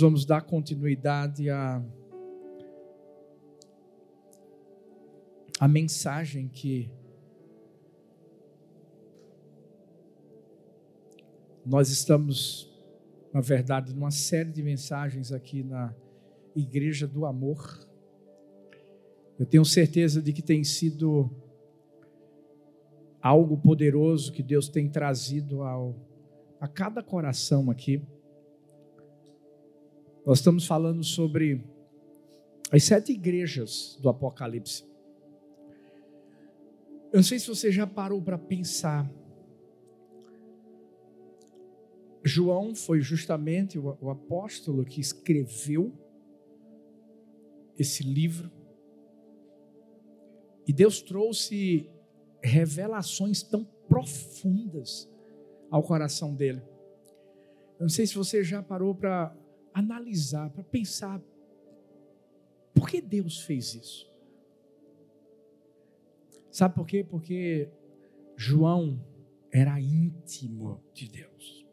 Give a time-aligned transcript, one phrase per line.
[0.00, 1.82] Vamos dar continuidade a
[5.58, 6.90] a mensagem que
[11.66, 12.66] nós estamos,
[13.30, 15.94] na verdade, numa série de mensagens aqui na
[16.56, 17.86] Igreja do Amor.
[19.38, 21.30] Eu tenho certeza de que tem sido
[23.20, 25.94] algo poderoso que Deus tem trazido ao,
[26.58, 28.02] a cada coração aqui.
[30.24, 31.64] Nós estamos falando sobre
[32.70, 34.84] as sete igrejas do Apocalipse.
[37.12, 39.10] Eu não sei se você já parou para pensar.
[42.22, 45.92] João foi justamente o, apóstolo que escreveu
[47.78, 48.50] esse livro.
[50.66, 51.88] E Deus trouxe
[52.42, 55.10] revelações tão profundas
[55.70, 56.62] ao coração dele.
[57.78, 59.34] Eu não sei se você já parou para
[59.72, 61.20] analisar, para pensar,
[62.74, 64.10] por que Deus fez isso?
[66.50, 67.04] Sabe por quê?
[67.04, 67.68] Porque
[68.36, 69.04] João
[69.52, 71.66] era íntimo de Deus.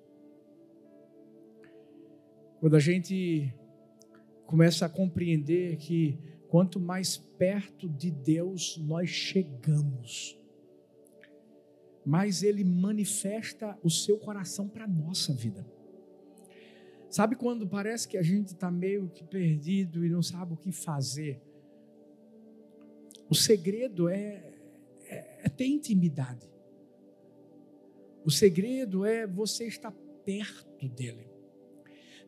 [2.59, 3.54] Quando a gente
[4.45, 10.39] começa a compreender que quanto mais perto de Deus nós chegamos,
[12.06, 15.66] mais Ele manifesta o seu coração para a nossa vida.
[17.10, 20.72] Sabe quando parece que a gente está meio que perdido e não sabe o que
[20.72, 21.42] fazer?
[23.30, 24.54] O segredo é,
[25.06, 26.50] é, é ter intimidade.
[28.26, 29.92] O segredo é você estar
[30.26, 31.28] perto dele.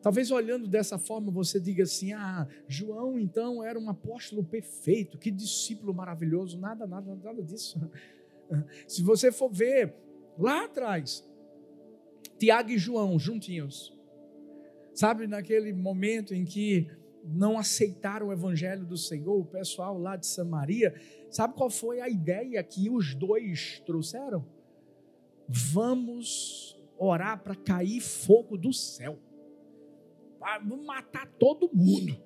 [0.00, 5.30] Talvez olhando dessa forma você diga assim: ah, João então era um apóstolo perfeito, que
[5.30, 6.58] discípulo maravilhoso.
[6.58, 7.78] Nada, nada, nada disso.
[8.88, 9.94] Se você for ver
[10.38, 11.22] lá atrás,
[12.38, 13.94] Tiago e João juntinhos,
[14.94, 16.88] Sabe, naquele momento em que
[17.24, 20.94] não aceitaram o evangelho do Senhor, o pessoal lá de Samaria,
[21.30, 24.46] sabe qual foi a ideia que os dois trouxeram?
[25.48, 29.18] Vamos orar para cair fogo do céu.
[30.38, 32.16] Vamos matar todo mundo.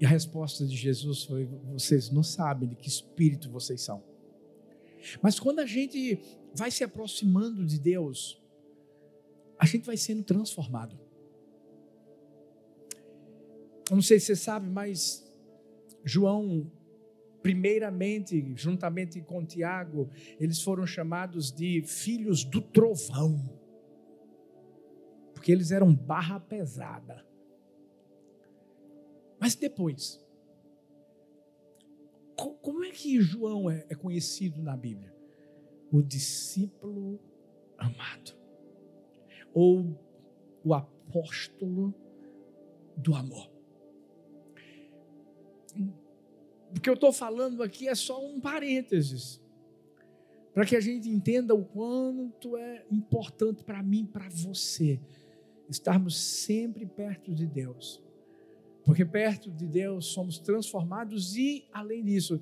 [0.00, 4.02] E a resposta de Jesus foi: vocês não sabem de que espírito vocês são.
[5.22, 6.18] Mas quando a gente
[6.54, 8.40] vai se aproximando de Deus,
[9.60, 10.98] a gente vai sendo transformado.
[13.90, 15.30] Eu não sei se você sabe, mas
[16.02, 16.72] João,
[17.42, 23.60] primeiramente, juntamente com Tiago, eles foram chamados de filhos do trovão,
[25.34, 27.26] porque eles eram barra pesada.
[29.38, 30.24] Mas depois,
[32.34, 35.14] como é que João é, é conhecido na Bíblia?
[35.92, 37.20] O discípulo
[37.76, 38.39] amado
[39.52, 39.98] ou
[40.64, 41.94] o apóstolo
[42.96, 43.50] do amor.
[46.76, 49.40] O que eu estou falando aqui é só um parênteses,
[50.54, 55.00] para que a gente entenda o quanto é importante para mim, para você,
[55.68, 58.02] estarmos sempre perto de Deus.
[58.84, 62.40] Porque perto de Deus somos transformados e, além disso,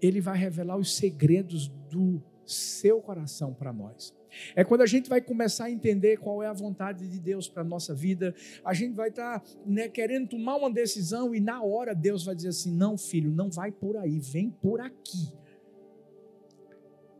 [0.00, 4.14] Ele vai revelar os segredos do seu coração para nós.
[4.54, 7.62] É quando a gente vai começar a entender qual é a vontade de Deus para
[7.62, 8.34] a nossa vida,
[8.64, 12.34] a gente vai estar tá, né, querendo tomar uma decisão e na hora Deus vai
[12.34, 15.32] dizer assim: não, filho, não vai por aí, vem por aqui.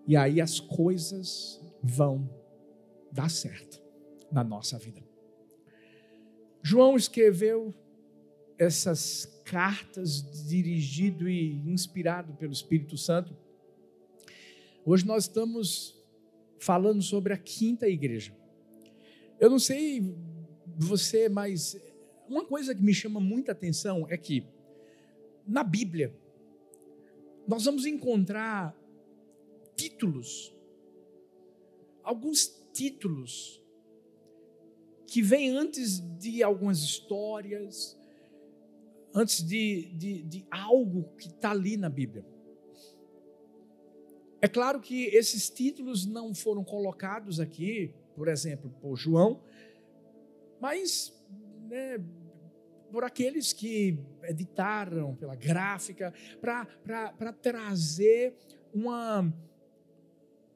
[0.06, 2.28] E aí as coisas vão
[3.10, 3.80] dar certo
[4.30, 5.02] na nossa vida.
[6.62, 7.74] João escreveu
[8.58, 13.36] essas cartas dirigido e inspirado pelo Espírito Santo.
[14.84, 16.01] Hoje nós estamos
[16.62, 18.32] falando sobre a quinta igreja.
[19.40, 20.14] Eu não sei
[20.76, 21.76] você, mas
[22.28, 24.46] uma coisa que me chama muita atenção é que
[25.44, 26.14] na Bíblia
[27.48, 28.78] nós vamos encontrar
[29.74, 30.54] títulos,
[32.04, 33.60] alguns títulos
[35.08, 37.98] que vêm antes de algumas histórias,
[39.12, 42.24] antes de, de, de algo que está ali na Bíblia.
[44.44, 49.40] É claro que esses títulos não foram colocados aqui, por exemplo, por João,
[50.60, 51.12] mas
[51.68, 52.04] né,
[52.90, 58.34] por aqueles que editaram pela gráfica, para trazer
[58.74, 59.32] uma,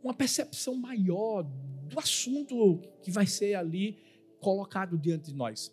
[0.02, 3.98] uma percepção maior do assunto que vai ser ali
[4.40, 5.72] colocado diante de nós.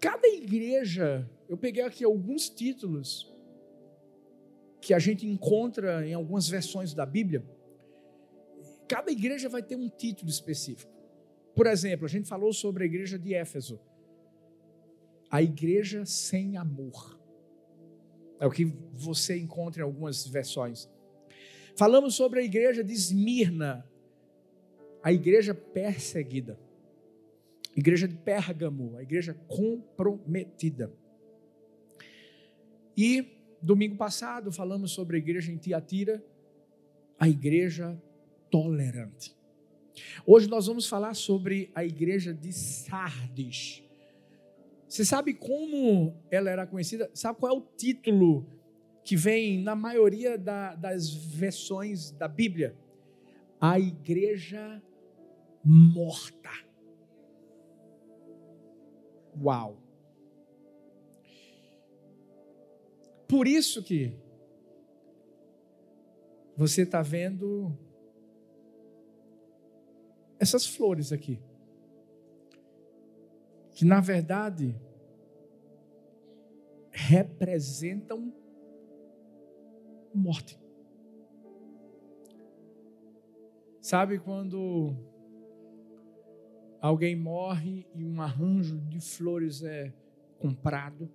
[0.00, 3.30] Cada igreja, eu peguei aqui alguns títulos
[4.80, 7.44] que a gente encontra em algumas versões da Bíblia,
[8.88, 10.90] cada igreja vai ter um título específico.
[11.54, 13.80] Por exemplo, a gente falou sobre a igreja de Éfeso.
[15.30, 17.20] A igreja sem amor.
[18.40, 20.88] É o que você encontra em algumas versões.
[21.76, 23.86] Falamos sobre a igreja de Esmirna,
[25.02, 26.58] a igreja perseguida.
[27.76, 30.92] Igreja de Pérgamo, a igreja comprometida.
[32.96, 36.24] E domingo passado falamos sobre a igreja em Tiatira,
[37.18, 38.00] a igreja
[38.50, 39.36] tolerante.
[40.26, 43.82] Hoje nós vamos falar sobre a igreja de Sardes.
[44.88, 47.10] Você sabe como ela era conhecida?
[47.14, 48.46] Sabe qual é o título
[49.04, 52.76] que vem na maioria da, das versões da Bíblia?
[53.60, 54.82] A igreja
[55.64, 56.50] morta.
[59.40, 59.89] Uau!
[63.30, 64.12] Por isso que
[66.56, 67.72] você está vendo
[70.36, 71.38] essas flores aqui,
[73.70, 74.74] que na verdade
[76.90, 78.34] representam
[80.12, 80.60] morte.
[83.80, 84.96] Sabe quando
[86.80, 89.94] alguém morre e um arranjo de flores é
[90.36, 91.08] comprado?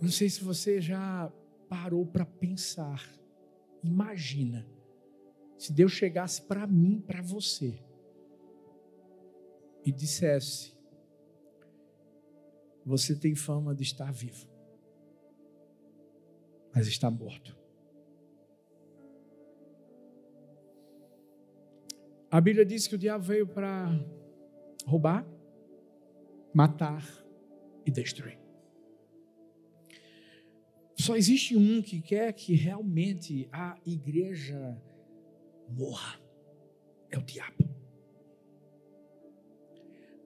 [0.00, 1.32] Não sei se você já
[1.68, 3.02] parou para pensar.
[3.82, 4.66] Imagina
[5.56, 7.78] se Deus chegasse para mim, para você,
[9.84, 10.72] e dissesse:
[12.84, 14.46] Você tem fama de estar vivo,
[16.72, 17.56] mas está morto.
[22.30, 23.88] A Bíblia diz que o diabo veio para
[24.84, 25.26] roubar,
[26.54, 27.02] matar
[27.86, 28.47] e destruir.
[30.98, 34.76] Só existe um que quer que realmente a igreja
[35.68, 36.20] morra.
[37.10, 37.68] É o diabo.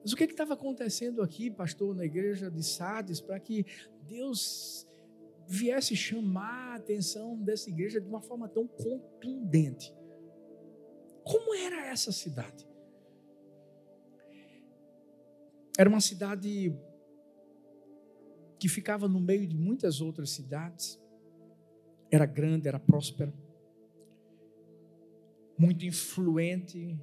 [0.01, 3.65] Mas o que estava acontecendo aqui, pastor, na igreja de Sardes, para que
[4.07, 4.85] Deus
[5.47, 9.93] viesse chamar a atenção dessa igreja de uma forma tão contundente?
[11.23, 12.67] Como era essa cidade?
[15.77, 16.75] Era uma cidade
[18.63, 20.97] que ficava no meio de muitas outras cidades.
[22.09, 23.33] Era grande, era próspera
[25.57, 26.97] muito influente,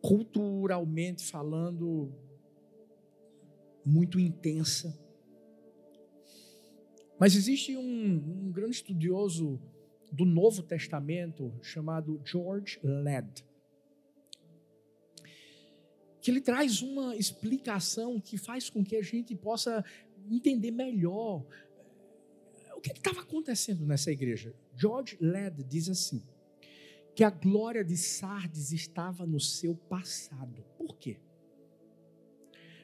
[0.00, 2.10] culturalmente falando,
[3.84, 4.98] muito intensa.
[7.20, 9.60] Mas existe um, um grande estudioso
[10.10, 13.44] do Novo Testamento chamado George Led,
[16.22, 19.84] que ele traz uma explicação que faz com que a gente possa
[20.30, 21.46] entender melhor
[22.76, 24.54] o que estava acontecendo nessa igreja.
[24.76, 26.22] George Led diz assim:
[27.14, 30.64] que a glória de Sardes estava no seu passado.
[30.76, 31.18] Por quê?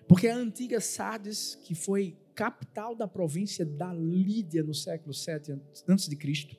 [0.06, 6.08] Porque a antiga Sardes, que foi capital da província da Lídia no século 7 antes
[6.08, 6.56] de Cristo,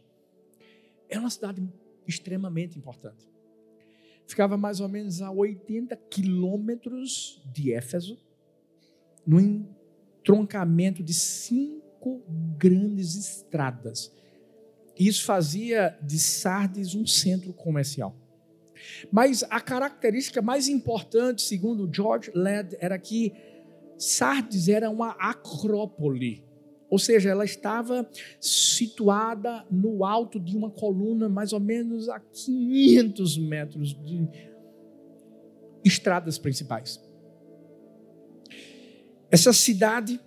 [1.09, 1.67] era uma cidade
[2.07, 3.29] extremamente importante.
[4.27, 8.17] Ficava mais ou menos a 80 quilômetros de Éfeso,
[9.25, 9.39] no
[10.21, 12.23] entroncamento de cinco
[12.57, 14.11] grandes estradas
[14.97, 18.15] isso fazia de Sardes um centro comercial.
[19.11, 23.33] Mas a característica mais importante, segundo George Led, era que
[23.97, 26.43] Sardes era uma acrópole,
[26.89, 28.07] ou seja, ela estava
[28.39, 34.27] situada no alto de uma coluna, mais ou menos a 500 metros de
[35.83, 36.99] estradas principais.
[39.31, 40.19] Essa cidade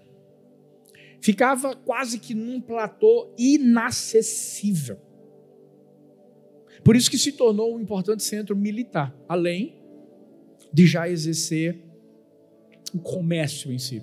[1.20, 4.98] ficava quase que num platô inacessível.
[6.82, 9.74] Por isso que se tornou um importante centro militar, além
[10.72, 11.82] de já exercer
[12.92, 14.02] o comércio em si.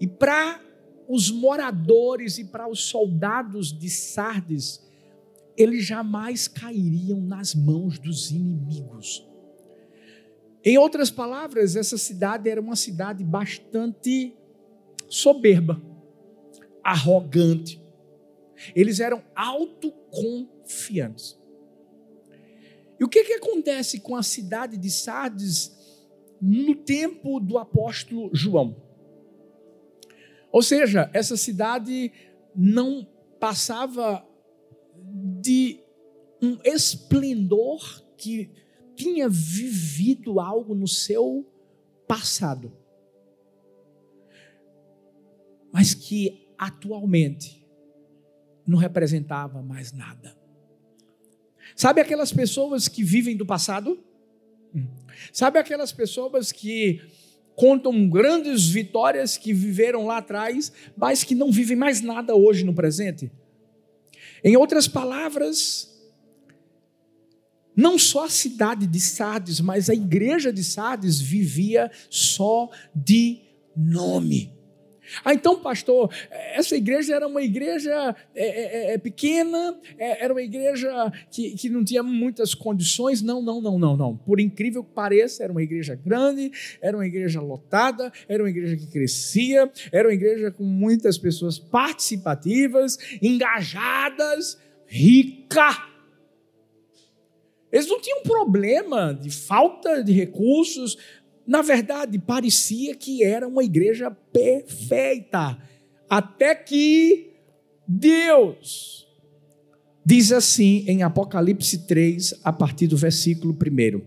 [0.00, 0.60] E para
[1.08, 4.82] os moradores e para os soldados de Sardes,
[5.56, 9.28] eles jamais cairiam nas mãos dos inimigos.
[10.64, 14.36] Em outras palavras, essa cidade era uma cidade bastante
[15.08, 15.82] soberba,
[16.84, 17.82] arrogante.
[18.74, 21.36] Eles eram autoconfiantes.
[22.98, 25.76] E o que, que acontece com a cidade de Sardes
[26.40, 28.76] no tempo do apóstolo João?
[30.52, 32.12] Ou seja, essa cidade
[32.54, 33.04] não
[33.40, 34.24] passava
[35.40, 35.80] de
[36.40, 38.61] um esplendor que
[39.02, 41.46] tinha vivido algo no seu
[42.06, 42.72] passado
[45.72, 47.66] mas que atualmente
[48.66, 50.36] não representava mais nada.
[51.74, 53.98] Sabe aquelas pessoas que vivem do passado?
[55.32, 57.00] Sabe aquelas pessoas que
[57.56, 62.74] contam grandes vitórias que viveram lá atrás, mas que não vivem mais nada hoje no
[62.74, 63.32] presente?
[64.44, 65.91] Em outras palavras,
[67.76, 73.40] não só a cidade de Sardes, mas a igreja de Sardes vivia só de
[73.76, 74.52] nome.
[75.24, 76.10] Ah, então, pastor,
[76.54, 81.50] essa igreja era uma igreja é, é, é, é pequena, é, era uma igreja que,
[81.50, 83.20] que não tinha muitas condições.
[83.20, 84.16] Não, não, não, não, não.
[84.16, 86.50] Por incrível que pareça, era uma igreja grande,
[86.80, 91.58] era uma igreja lotada, era uma igreja que crescia, era uma igreja com muitas pessoas
[91.58, 95.91] participativas, engajadas, rica.
[97.72, 100.98] Eles não tinham problema de falta de recursos,
[101.46, 105.58] na verdade, parecia que era uma igreja perfeita,
[106.08, 107.32] até que
[107.86, 109.08] Deus
[110.04, 114.02] diz assim em Apocalipse 3, a partir do versículo 1.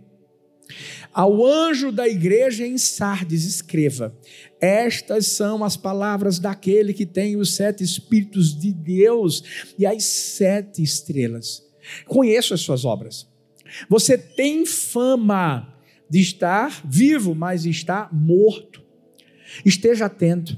[1.13, 4.15] Ao anjo da igreja em Sardes, escreva:
[4.59, 9.43] Estas são as palavras daquele que tem os sete Espíritos de Deus
[9.77, 11.63] e as sete estrelas.
[12.07, 13.27] Conheço as suas obras.
[13.89, 15.75] Você tem fama
[16.09, 18.83] de estar vivo, mas está morto.
[19.65, 20.57] Esteja atento,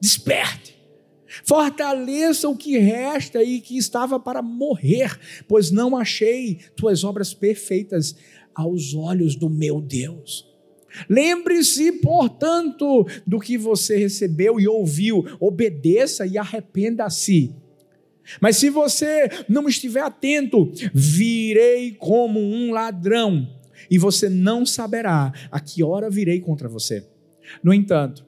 [0.00, 0.76] desperte,
[1.44, 8.16] fortaleça o que resta e que estava para morrer, pois não achei tuas obras perfeitas
[8.54, 10.48] aos olhos do meu Deus.
[11.08, 17.54] Lembre-se, portanto, do que você recebeu e ouviu, obedeça e arrependa-se.
[18.40, 23.48] Mas se você não estiver atento, virei como um ladrão
[23.90, 27.06] e você não saberá a que hora virei contra você.
[27.62, 28.26] No entanto,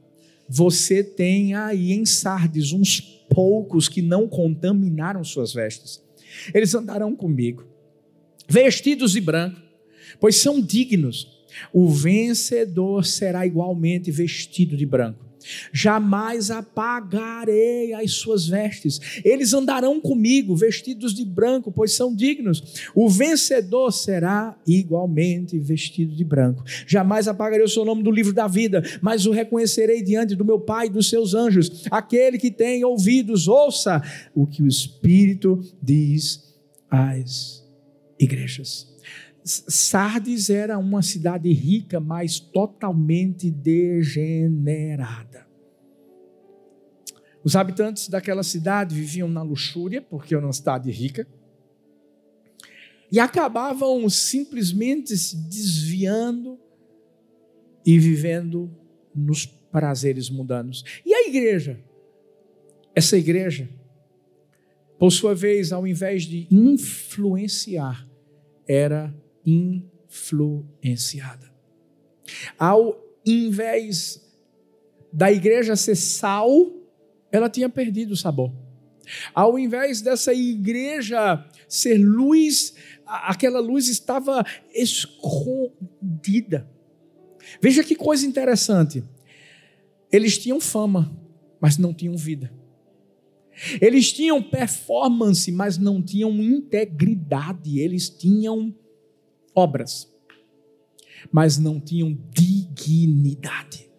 [0.49, 6.03] você tem aí em Sardes uns poucos que não contaminaram suas vestes.
[6.55, 7.67] Eles andarão comigo,
[8.49, 9.61] vestidos de branco,
[10.19, 11.41] pois são dignos.
[11.73, 15.30] O vencedor será igualmente vestido de branco
[15.73, 19.01] jamais apagarei as suas vestes.
[19.25, 22.91] Eles andarão comigo, vestidos de branco, pois são dignos.
[22.95, 26.65] O vencedor será igualmente vestido de branco.
[26.87, 30.61] Jamais apagarei o seu nome do livro da vida, mas o reconhecerei diante do meu
[30.61, 31.85] Pai e dos seus anjos.
[31.91, 34.03] Aquele que tem ouvidos, ouça
[34.35, 36.51] o que o Espírito diz
[36.91, 37.65] às
[38.19, 38.90] igrejas.
[39.45, 45.47] Sardes era uma cidade rica, mas totalmente degenerada.
[47.43, 51.27] Os habitantes daquela cidade viviam na luxúria, porque era uma cidade rica,
[53.11, 56.59] e acabavam simplesmente se desviando
[57.85, 58.71] e vivendo
[59.15, 60.85] nos prazeres mundanos.
[61.05, 61.81] E a igreja?
[62.95, 63.69] Essa igreja,
[64.99, 68.07] por sua vez, ao invés de influenciar,
[68.69, 69.13] era
[69.45, 71.53] influenciada.
[72.59, 74.21] Ao invés
[75.13, 76.73] da igreja ser sal,
[77.33, 78.53] ela tinha perdido o sabor.
[79.35, 86.69] Ao invés dessa igreja ser luz, aquela luz estava escondida.
[87.61, 89.05] Veja que coisa interessante.
[90.13, 91.17] Eles tinham fama,
[91.61, 92.53] mas não tinham vida.
[93.81, 97.79] Eles tinham performance, mas não tinham integridade.
[97.79, 98.75] Eles tinham
[99.55, 100.13] obras,
[101.31, 103.91] mas não tinham dignidade.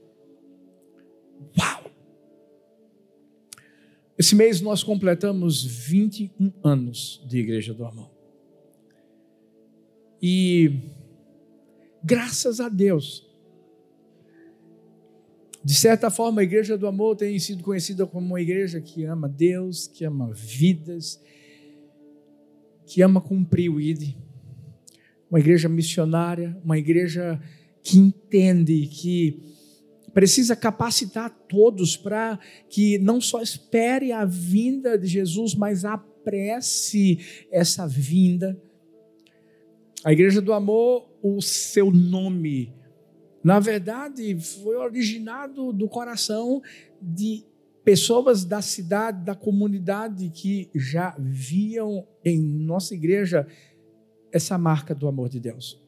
[1.58, 1.91] Uau!
[4.17, 8.10] Esse mês nós completamos 21 anos de Igreja do Amor.
[10.22, 10.79] E
[12.03, 13.27] graças a Deus,
[15.63, 19.27] de certa forma, a Igreja do Amor tem sido conhecida como uma igreja que ama
[19.27, 21.22] Deus, que ama vidas,
[22.86, 24.20] que ama cumprir o ID
[25.31, 27.41] uma igreja missionária, uma igreja
[27.81, 29.39] que entende que
[30.13, 32.38] precisa capacitar todos para
[32.69, 38.61] que não só espere a vinda de Jesus, mas apresse essa vinda.
[40.03, 42.73] A Igreja do Amor, o seu nome,
[43.41, 46.61] na verdade, foi originado do coração
[47.01, 47.45] de
[47.83, 53.47] pessoas da cidade, da comunidade que já viam em nossa igreja
[54.31, 55.79] essa marca do amor de Deus.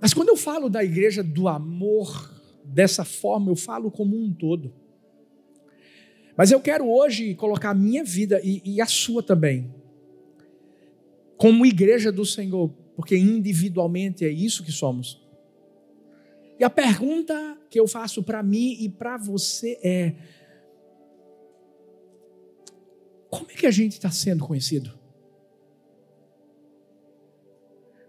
[0.00, 2.32] Mas quando eu falo da igreja do amor
[2.64, 4.72] dessa forma, eu falo como um todo.
[6.36, 9.72] Mas eu quero hoje colocar a minha vida e, e a sua também,
[11.36, 15.20] como igreja do Senhor, porque individualmente é isso que somos.
[16.58, 20.14] E a pergunta que eu faço para mim e para você é:
[23.28, 25.01] como é que a gente está sendo conhecido?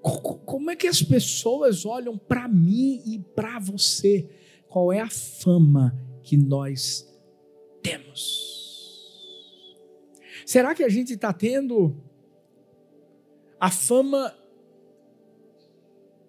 [0.03, 4.29] Como é que as pessoas olham para mim e para você?
[4.67, 7.07] Qual é a fama que nós
[7.81, 8.53] temos?
[10.45, 11.95] Será que a gente está tendo
[13.57, 14.38] a fama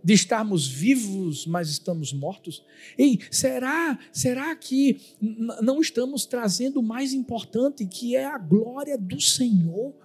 [0.05, 2.65] de estarmos vivos, mas estamos mortos?
[2.97, 9.21] Ei, será, será que não estamos trazendo o mais importante, que é a glória do
[9.21, 9.97] Senhor?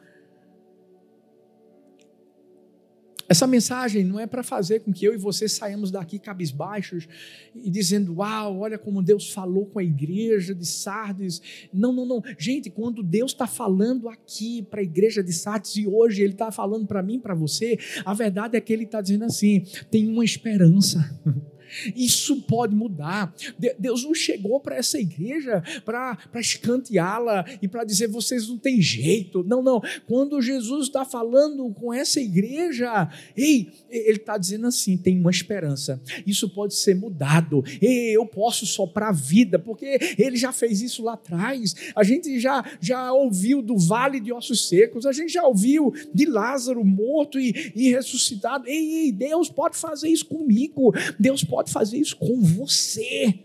[3.30, 7.08] Essa mensagem não é para fazer com que eu e você saímos daqui cabisbaixos
[7.54, 11.40] e dizendo, uau, olha como Deus falou com a igreja de Sardes.
[11.72, 12.24] Não, não, não.
[12.40, 16.52] Gente, quando Deus está falando aqui para a igreja de Sardes e hoje Ele está
[16.52, 20.26] falando para mim, para você, a verdade é que Ele está dizendo assim: tem uma
[20.26, 21.00] esperança.
[21.96, 23.34] Isso pode mudar.
[23.78, 29.44] Deus não chegou para essa igreja para escanteá-la e para dizer vocês não têm jeito.
[29.44, 29.82] Não, não.
[30.08, 36.02] Quando Jesus está falando com essa igreja, ei, ele está dizendo assim: tem uma esperança.
[36.26, 37.64] Isso pode ser mudado.
[37.82, 41.76] Ei, eu posso soprar vida, porque ele já fez isso lá atrás.
[41.96, 46.26] A gente já, já ouviu do vale de ossos secos, a gente já ouviu de
[46.26, 48.68] Lázaro morto e, e ressuscitado.
[48.68, 50.94] Ei, ei, Deus pode fazer isso comigo.
[51.20, 53.38] Deus pode pode fazer isso com você.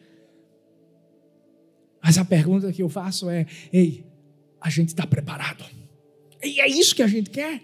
[2.01, 4.05] Mas a pergunta que eu faço é: ei,
[4.61, 5.65] a gente está preparado?
[6.43, 7.61] E é isso que a gente quer?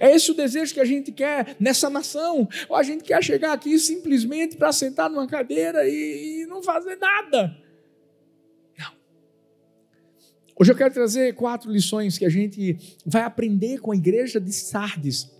[0.00, 2.48] É esse o desejo que a gente quer nessa nação?
[2.68, 6.96] Ou a gente quer chegar aqui simplesmente para sentar numa cadeira e, e não fazer
[6.96, 7.56] nada?
[8.78, 8.92] Não.
[10.56, 14.52] Hoje eu quero trazer quatro lições que a gente vai aprender com a igreja de
[14.52, 15.30] Sardes.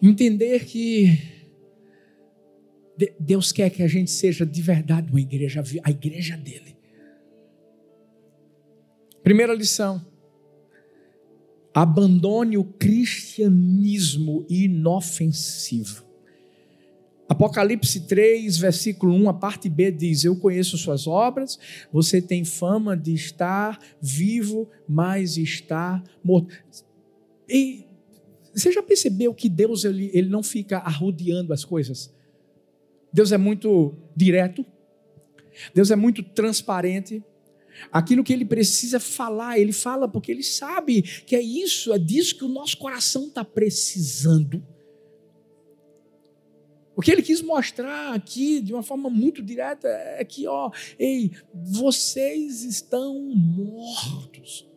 [0.00, 1.37] Entender que
[3.18, 6.76] Deus quer que a gente seja de verdade uma igreja, a igreja dele.
[9.22, 10.04] Primeira lição:
[11.72, 16.08] abandone o cristianismo inofensivo.
[17.28, 21.58] Apocalipse 3, versículo 1, a parte B diz: Eu conheço suas obras,
[21.92, 26.56] você tem fama de estar vivo, mas está morto.
[27.48, 27.84] E
[28.52, 32.12] você já percebeu que Deus ele, ele não fica arrodeando as coisas?
[33.12, 34.64] Deus é muito direto,
[35.74, 37.22] Deus é muito transparente.
[37.92, 42.36] Aquilo que ele precisa falar, ele fala porque ele sabe que é isso, é disso
[42.36, 44.62] que o nosso coração está precisando.
[46.96, 51.30] O que ele quis mostrar aqui de uma forma muito direta é que, ó, ei,
[51.54, 54.68] vocês estão mortos.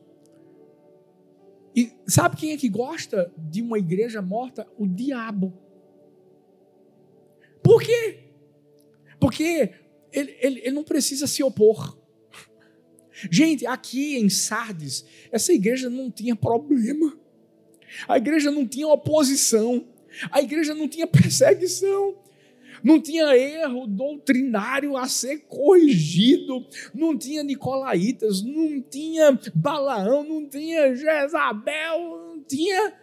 [1.75, 4.67] E sabe quem é que gosta de uma igreja morta?
[4.77, 5.51] O diabo.
[7.63, 8.20] Por quê?
[9.21, 9.69] Porque
[10.11, 11.95] ele, ele, ele não precisa se opor.
[13.29, 17.15] Gente, aqui em Sardes, essa igreja não tinha problema.
[18.07, 19.87] A igreja não tinha oposição.
[20.31, 22.17] A igreja não tinha perseguição.
[22.83, 26.65] Não tinha erro doutrinário a ser corrigido.
[26.95, 28.41] Não tinha Nicolaitas.
[28.41, 30.23] Não tinha Balaão.
[30.23, 31.99] Não tinha Jezabel.
[32.27, 32.93] Não tinha,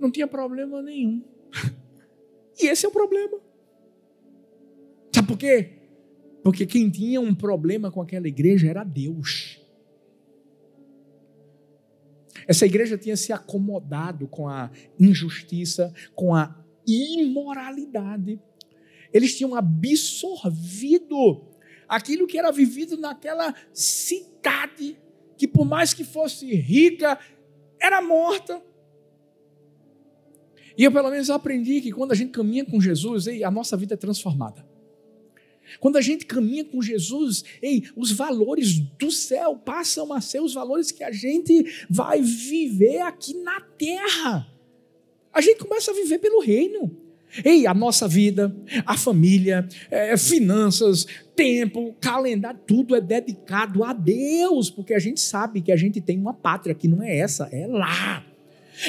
[0.00, 1.22] não tinha problema nenhum.
[2.60, 3.38] E esse é o problema.
[5.28, 5.72] Por quê?
[6.42, 9.60] Porque quem tinha um problema com aquela igreja era Deus.
[12.46, 18.40] Essa igreja tinha se acomodado com a injustiça, com a imoralidade.
[19.12, 21.44] Eles tinham absorvido
[21.86, 24.98] aquilo que era vivido naquela cidade,
[25.36, 27.18] que por mais que fosse rica,
[27.78, 28.62] era morta.
[30.76, 33.92] E eu, pelo menos, aprendi que quando a gente caminha com Jesus, a nossa vida
[33.92, 34.67] é transformada.
[35.80, 40.54] Quando a gente caminha com Jesus, ei, os valores do céu passam a ser os
[40.54, 44.46] valores que a gente vai viver aqui na terra.
[45.32, 46.96] A gente começa a viver pelo reino.
[47.44, 48.54] Ei, a nossa vida,
[48.86, 55.60] a família, é, finanças, tempo, calendário, tudo é dedicado a Deus, porque a gente sabe
[55.60, 58.24] que a gente tem uma pátria que não é essa, é lá.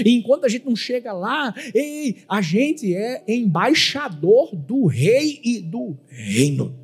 [0.06, 5.60] E enquanto a gente não chega lá, ei, a gente é embaixador do rei e
[5.60, 6.78] do reino.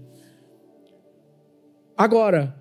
[1.96, 2.60] Agora,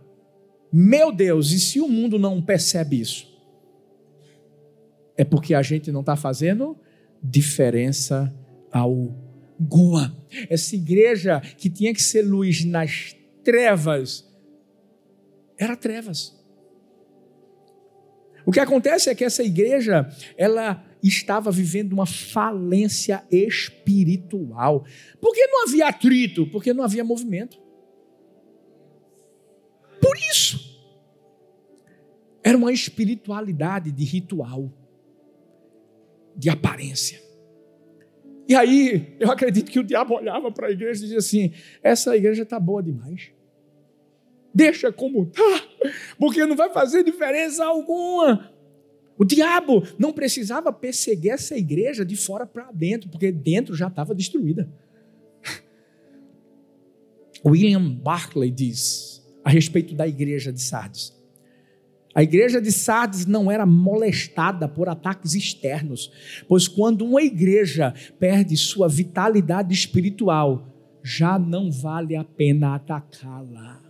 [0.72, 3.33] meu Deus, e se o mundo não percebe isso?
[5.16, 6.76] É porque a gente não está fazendo
[7.22, 8.35] diferença
[8.70, 10.16] alguma.
[10.50, 14.28] Essa igreja que tinha que ser luz nas trevas,
[15.57, 16.35] era trevas.
[18.46, 24.85] O que acontece é que essa igreja, ela estava vivendo uma falência espiritual.
[25.20, 26.46] Por que não havia atrito?
[26.46, 27.59] Porque não havia movimento.
[30.00, 30.74] Por isso.
[32.42, 34.72] Era uma espiritualidade de ritual.
[36.37, 37.22] de aparência.
[38.48, 41.52] E aí, eu acredito que o diabo olhava para a igreja e dizia assim:
[41.83, 43.30] essa igreja está boa demais.
[44.55, 45.62] Deixa como está,
[46.19, 48.53] porque não vai fazer diferença alguma.
[49.19, 54.14] O diabo não precisava perseguir essa igreja de fora para dentro, porque dentro já estava
[54.14, 54.69] destruída.
[57.45, 61.12] William Barclay diz a respeito da igreja de Sardes:
[62.14, 66.12] a igreja de Sardes não era molestada por ataques externos,
[66.47, 70.69] pois quando uma igreja perde sua vitalidade espiritual,
[71.03, 73.84] já não vale a pena atacá-la.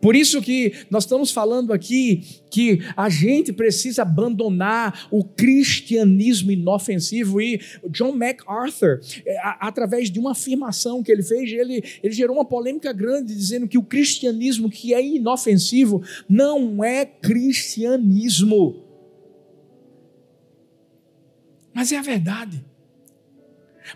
[0.00, 7.40] Por isso que nós estamos falando aqui que a gente precisa abandonar o cristianismo inofensivo
[7.40, 7.60] e
[7.90, 12.92] John MacArthur, é, através de uma afirmação que ele fez, ele, ele gerou uma polêmica
[12.92, 18.82] grande dizendo que o cristianismo que é inofensivo não é cristianismo.
[21.74, 22.64] Mas é a verdade.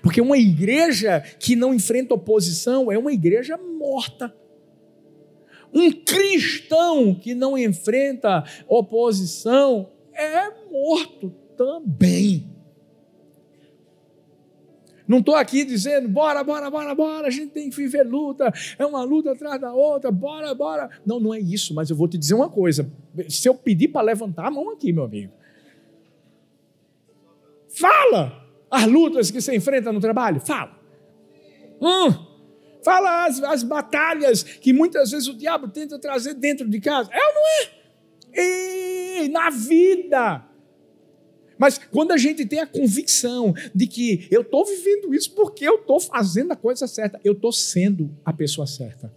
[0.03, 4.35] Porque uma igreja que não enfrenta oposição é uma igreja morta.
[5.75, 12.55] Um cristão que não enfrenta oposição é morto também.
[15.07, 18.87] Não estou aqui dizendo, bora, bora, bora, bora, a gente tem que viver luta, é
[18.87, 20.89] uma luta atrás da outra, bora, bora.
[21.05, 22.91] Não, não é isso, mas eu vou te dizer uma coisa:
[23.29, 25.33] se eu pedir para levantar a mão aqui, meu amigo,
[27.69, 30.79] fala as lutas que você enfrenta no trabalho, fala.
[31.81, 32.34] Hum,
[32.85, 37.11] Fala as, as batalhas que muitas vezes o diabo tenta trazer dentro de casa.
[37.13, 39.25] É ou não é?
[39.25, 40.45] E na vida.
[41.59, 45.77] Mas quando a gente tem a convicção de que eu estou vivendo isso porque eu
[45.77, 49.13] estou fazendo a coisa certa, eu estou sendo a pessoa certa.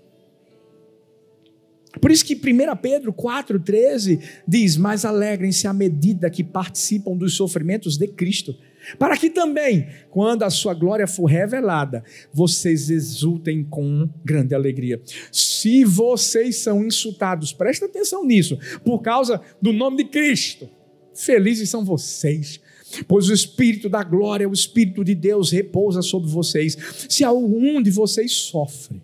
[2.00, 7.98] Por isso que 1 Pedro 4,13 diz: Mas alegrem-se à medida que participam dos sofrimentos
[7.98, 8.56] de Cristo
[8.98, 15.02] para que também, quando a sua glória for revelada, vocês exultem com grande alegria.
[15.32, 20.70] Se vocês são insultados, presta atenção nisso, por causa do nome de Cristo,
[21.14, 22.60] felizes são vocês,
[23.08, 26.78] pois o Espírito da glória, o Espírito de Deus repousa sobre vocês.
[27.10, 29.02] Se algum de vocês sofre,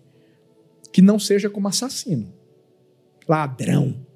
[0.92, 2.32] que não seja como assassino,
[3.28, 4.06] ladrão,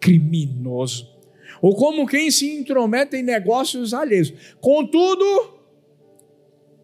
[0.00, 1.13] criminoso,
[1.64, 4.30] ou como quem se intromete em negócios alheios.
[4.60, 5.24] Contudo,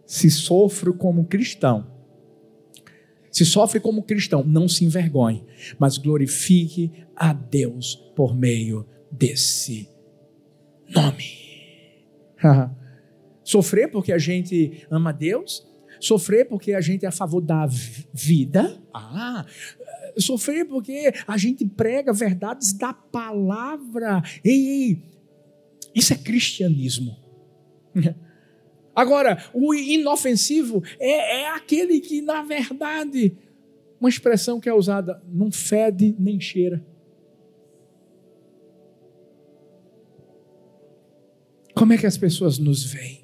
[0.07, 1.87] se sofre como cristão,
[3.31, 5.45] se sofre como cristão, não se envergonhe,
[5.79, 9.87] mas glorifique a Deus por meio desse
[10.89, 11.27] nome.
[13.45, 15.70] Sofrer porque a gente ama Deus,
[16.01, 17.67] sofrer porque a gente é a favor da
[18.13, 18.81] vida.
[18.93, 19.45] Ah,
[20.19, 24.23] sofrer porque a gente prega verdades da palavra.
[24.45, 25.03] Ei, ei,
[25.95, 27.17] isso é cristianismo.
[28.95, 33.37] Agora, o inofensivo é, é aquele que, na verdade,
[34.01, 36.85] uma expressão que é usada, não fede nem cheira.
[41.75, 43.20] Como é que as pessoas nos veem?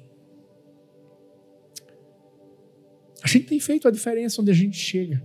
[3.27, 5.21] A gente tem feito a diferença onde a gente chega.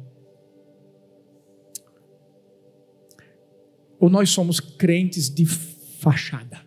[4.00, 6.60] ou nós somos crentes de fachada?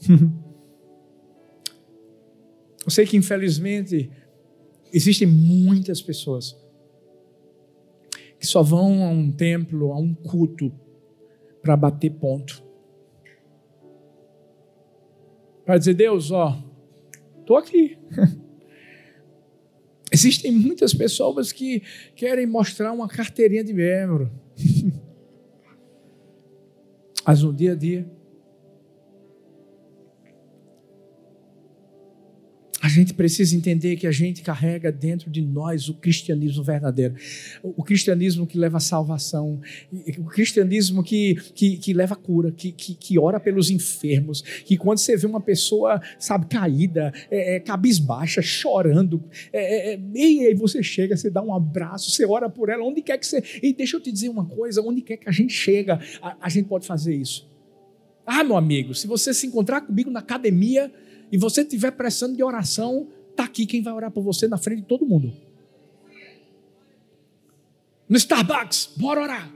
[2.84, 4.10] Eu sei que, infelizmente,
[4.92, 6.60] existem muitas pessoas
[8.36, 10.72] que só vão a um templo, a um culto,
[11.62, 12.60] para bater ponto.
[15.64, 16.60] Para dizer, Deus, ó,
[17.38, 17.96] estou aqui.
[20.12, 21.82] Existem muitas pessoas que
[22.16, 24.30] querem mostrar uma carteirinha de membro.
[27.24, 28.10] Mas no dia a dia,
[32.82, 37.14] A gente precisa entender que a gente carrega dentro de nós o cristianismo verdadeiro,
[37.62, 39.60] o cristianismo que leva a salvação,
[40.18, 44.78] o cristianismo que, que, que leva a cura, que, que, que, ora pelos enfermos, que
[44.78, 50.46] quando você vê uma pessoa, sabe, caída, é, é, cabisbaixa, chorando, é, é, é e
[50.46, 53.42] aí você chega, você dá um abraço, você ora por ela, onde quer que você.
[53.62, 56.48] E deixa eu te dizer uma coisa: onde quer que a gente chega, a, a
[56.48, 57.48] gente pode fazer isso.
[58.24, 60.90] Ah, meu amigo, se você se encontrar comigo na academia,
[61.30, 64.82] e você estiver pressando de oração, está aqui quem vai orar por você na frente
[64.82, 65.32] de todo mundo.
[68.08, 69.52] No Starbucks, bora orar.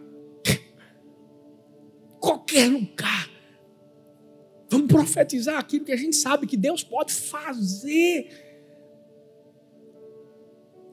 [2.21, 3.29] Qualquer lugar.
[4.71, 8.29] Vamos profetizar aquilo que a gente sabe que Deus pode fazer.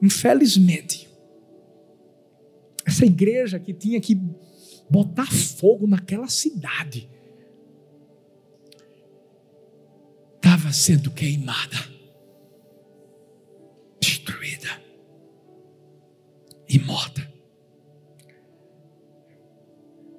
[0.00, 1.08] Infelizmente,
[2.84, 4.20] essa igreja que tinha que
[4.90, 7.08] botar fogo naquela cidade,
[10.52, 11.78] estava sendo queimada,
[13.98, 14.68] destruída
[16.68, 17.26] e morta.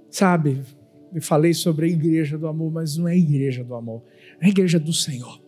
[0.10, 0.64] Sabe,
[1.14, 4.04] eu falei sobre a igreja do amor, mas não é a igreja do amor,
[4.42, 5.40] é a igreja do Senhor.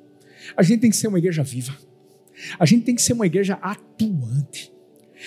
[0.56, 1.76] A gente tem que ser uma igreja viva,
[2.60, 4.72] a gente tem que ser uma igreja atuante.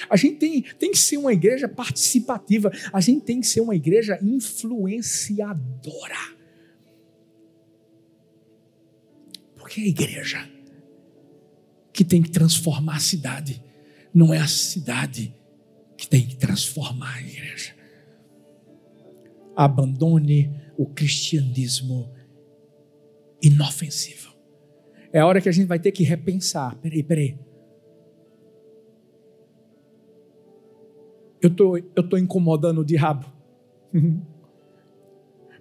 [0.09, 3.75] A gente tem, tem que ser uma igreja participativa, a gente tem que ser uma
[3.75, 6.38] igreja influenciadora.
[9.69, 10.51] Porque é a igreja
[11.93, 13.63] que tem que transformar a cidade,
[14.15, 15.37] não é a cidade
[15.95, 17.75] que tem que transformar a igreja.
[19.55, 22.11] Abandone o cristianismo
[23.43, 24.35] inofensivo.
[25.13, 26.75] É a hora que a gente vai ter que repensar.
[26.77, 27.39] Peraí, peraí.
[31.43, 33.31] Eu tô, eu tô incomodando o diabo.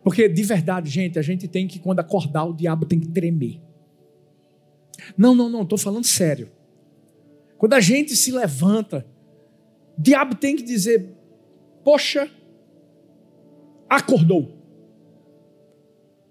[0.01, 3.66] Porque de verdade, gente, a gente tem que, quando acordar, o diabo tem que tremer.
[5.17, 6.49] Não, não, não, estou falando sério.
[7.57, 9.05] Quando a gente se levanta,
[9.97, 11.09] o diabo tem que dizer:
[11.83, 12.29] Poxa,
[13.89, 14.55] acordou.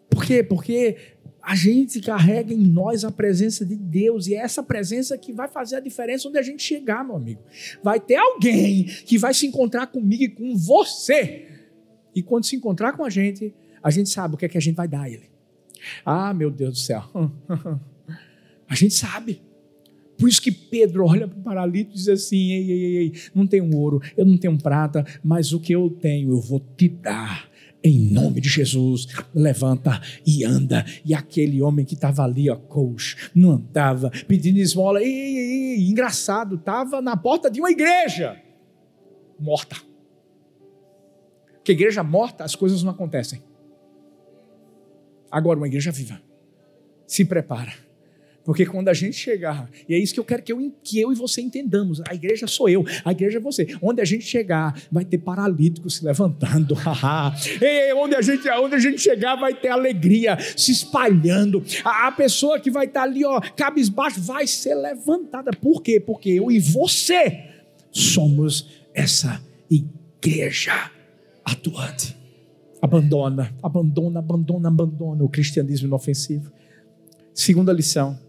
[0.08, 0.42] Por quê?
[0.42, 0.96] Porque
[1.42, 5.46] a gente carrega em nós a presença de Deus, e é essa presença que vai
[5.46, 7.40] fazer a diferença onde a gente chegar, meu amigo.
[7.82, 11.46] Vai ter alguém que vai se encontrar comigo e com você.
[12.14, 14.60] E quando se encontrar com a gente, a gente sabe o que é que a
[14.60, 15.30] gente vai dar a ele.
[16.04, 17.04] Ah, meu Deus do céu.
[18.68, 19.40] A gente sabe.
[20.18, 23.46] Por isso que Pedro olha para o paralítico e diz assim: ei, ei, ei, não
[23.46, 27.48] tenho ouro, eu não tenho prata, mas o que eu tenho eu vou te dar.
[27.84, 30.84] Em nome de Jesus, levanta e anda.
[31.04, 35.88] E aquele homem que estava ali, ó, coach, não andava, pedindo esmola, ei, ei, ei,
[35.88, 38.42] engraçado, estava na porta de uma igreja
[39.38, 39.76] morta.
[41.56, 43.40] Porque igreja morta, as coisas não acontecem.
[45.30, 46.20] Agora, uma igreja viva,
[47.06, 47.85] se prepara
[48.46, 51.10] porque quando a gente chegar, e é isso que eu quero que eu, que eu
[51.12, 53.76] e você entendamos: a igreja sou eu, a igreja é você.
[53.82, 56.76] Onde a gente chegar, vai ter paralítico se levantando.
[57.60, 61.60] e onde, a gente, onde a gente chegar, vai ter alegria se espalhando.
[61.84, 65.50] A, a pessoa que vai estar ali, ó, cabisbaixo, vai ser levantada.
[65.50, 65.98] Por quê?
[65.98, 67.50] Porque eu e você
[67.90, 70.92] somos essa igreja
[71.44, 72.16] atuante.
[72.80, 76.52] Abandona, abandona, abandona, abandona o cristianismo inofensivo.
[77.34, 78.24] Segunda lição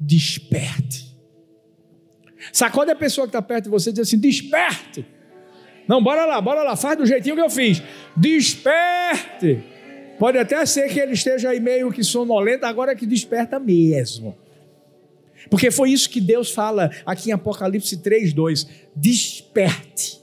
[0.00, 1.16] desperte.
[2.52, 5.04] Sacode a pessoa que está perto de você e diz assim: desperte.
[5.86, 7.82] Não, bora lá, bora lá, faz do jeitinho que eu fiz.
[8.16, 9.64] Desperte.
[10.18, 14.36] Pode até ser que ele esteja aí meio que sonolento, agora é que desperta mesmo.
[15.48, 18.66] Porque foi isso que Deus fala aqui em Apocalipse 3, 2.
[18.94, 20.18] Desperte.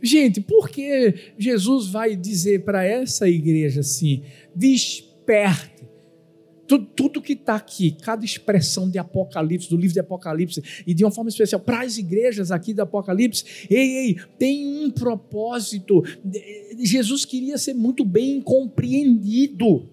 [0.00, 4.22] Gente, por que Jesus vai dizer para essa igreja assim:
[4.54, 5.78] desperte?
[6.68, 11.02] Tudo, tudo que está aqui, cada expressão de Apocalipse, do livro de Apocalipse, e de
[11.02, 16.04] uma forma especial para as igrejas aqui do Apocalipse, ei, ei, tem um propósito.
[16.78, 19.88] Jesus queria ser muito bem compreendido.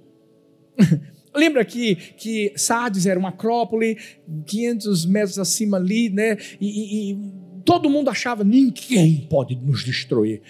[1.34, 3.98] Lembra que, que Sardes era uma acrópole,
[4.46, 6.38] 500 metros acima ali, né?
[6.60, 7.18] E, e,
[7.64, 10.42] todo mundo achava ninguém pode nos destruir.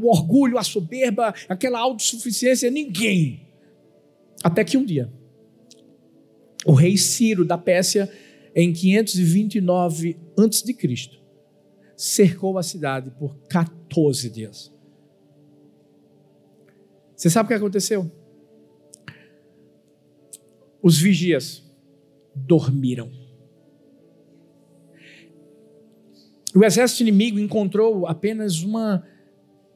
[0.00, 3.42] O orgulho, a soberba, aquela autossuficiência, ninguém.
[4.42, 5.10] Até que um dia
[6.68, 8.12] o rei Ciro da Pérsia,
[8.54, 11.18] em 529 a.C.,
[11.96, 14.70] cercou a cidade por 14 dias.
[17.16, 18.12] Você sabe o que aconteceu?
[20.82, 21.64] Os vigias
[22.34, 23.10] dormiram.
[26.54, 29.02] O exército inimigo encontrou apenas uma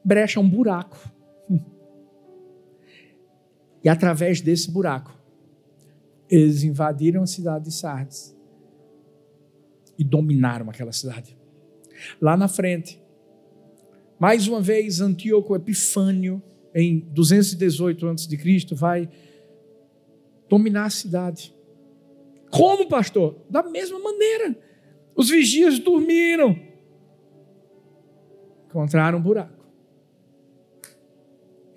[0.05, 1.11] brecha, um buraco.
[3.85, 5.22] E através desse buraco,
[6.29, 8.35] eles invadiram a cidade de Sardes
[9.97, 11.37] e dominaram aquela cidade.
[12.19, 13.01] Lá na frente,
[14.19, 16.41] mais uma vez, Antíoco Epifânio,
[16.73, 19.09] em 218 a.C., vai
[20.49, 21.53] dominar a cidade.
[22.49, 23.43] Como, pastor?
[23.49, 24.57] Da mesma maneira.
[25.15, 26.57] Os vigias dormiram.
[28.67, 29.63] Encontraram um buraco.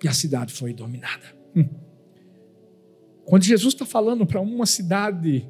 [0.03, 1.35] E a cidade foi dominada.
[1.55, 1.86] Hum.
[3.27, 5.45] Quando Jesus está falando para uma cidade,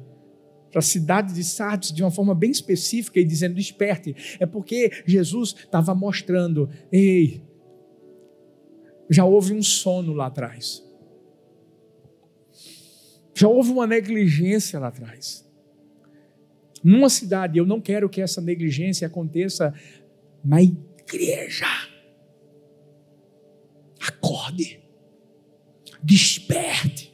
[0.68, 4.90] para a cidade de Sardes, de uma forma bem específica e dizendo desperte, é porque
[5.06, 7.40] Jesus estava mostrando: ei,
[9.08, 10.84] já houve um sono lá atrás,
[13.32, 15.48] já houve uma negligência lá atrás.
[16.82, 19.72] Numa cidade, eu não quero que essa negligência aconteça
[20.44, 21.66] na igreja.
[24.00, 24.80] Acorde.
[26.02, 27.07] Desperte.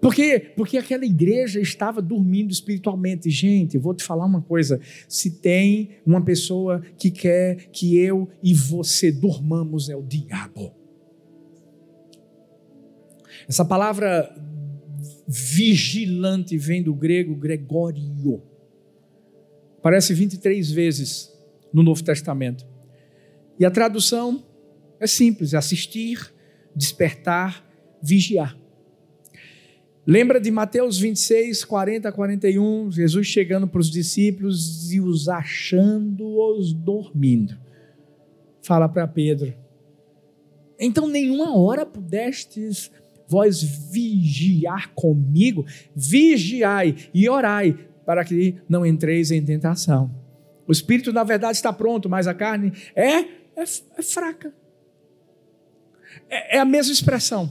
[0.00, 0.52] Por quê?
[0.56, 3.28] Porque aquela igreja estava dormindo espiritualmente.
[3.28, 8.54] Gente, vou te falar uma coisa: se tem uma pessoa que quer que eu e
[8.54, 10.74] você dormamos, é o diabo.
[13.46, 14.34] Essa palavra
[15.28, 18.42] vigilante vem do grego Gregório.
[19.78, 21.30] Aparece 23 vezes
[21.72, 22.66] no Novo Testamento.
[23.58, 24.42] E a tradução
[24.98, 26.32] é simples: é assistir,
[26.74, 27.68] despertar,
[28.02, 28.56] vigiar.
[30.06, 37.58] Lembra de Mateus 26, 40 41, Jesus chegando para os discípulos e os achando-os dormindo.
[38.62, 39.54] Fala para Pedro:
[40.78, 42.90] Então nenhuma hora pudestes
[43.28, 45.66] vós vigiar comigo?
[45.94, 50.10] Vigiai e orai, para que não entreis em tentação.
[50.66, 53.64] O espírito, na verdade, está pronto, mas a carne é, é,
[53.98, 54.54] é fraca.
[56.28, 57.50] É, é a mesma expressão.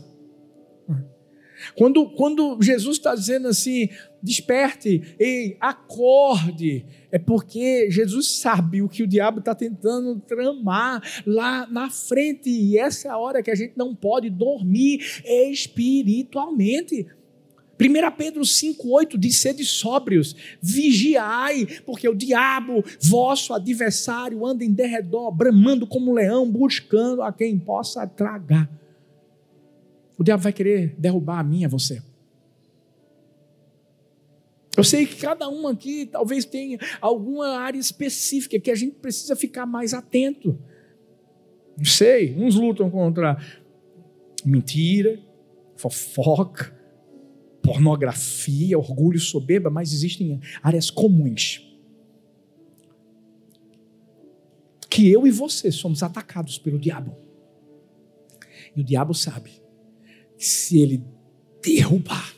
[1.76, 3.89] Quando, quando Jesus está dizendo assim,
[4.22, 11.67] desperte, ei, acorde, é porque Jesus sabe o que o diabo está tentando tramar lá
[11.67, 17.08] na frente, e essa é a hora que a gente não pode dormir espiritualmente.
[17.80, 25.32] 1 Pedro 5,8 diz: sede sóbrios, vigiai, porque o diabo, vosso adversário, anda em derredor,
[25.32, 28.69] bramando como um leão, buscando a quem possa tragar.
[30.19, 32.03] O diabo vai querer derrubar a mim, a você.
[34.75, 39.34] Eu sei que cada um aqui talvez tenha alguma área específica que a gente precisa
[39.34, 40.60] ficar mais atento.
[41.77, 43.41] Não sei, uns lutam contra
[44.43, 45.17] mentira,
[45.77, 46.77] fofoca,
[47.62, 51.65] pornografia, orgulho, soberba, mas existem áreas comuns.
[54.89, 57.15] Que eu e você somos atacados pelo diabo.
[58.75, 59.59] E o diabo sabe
[60.39, 61.04] se ele
[61.62, 62.34] derrubar,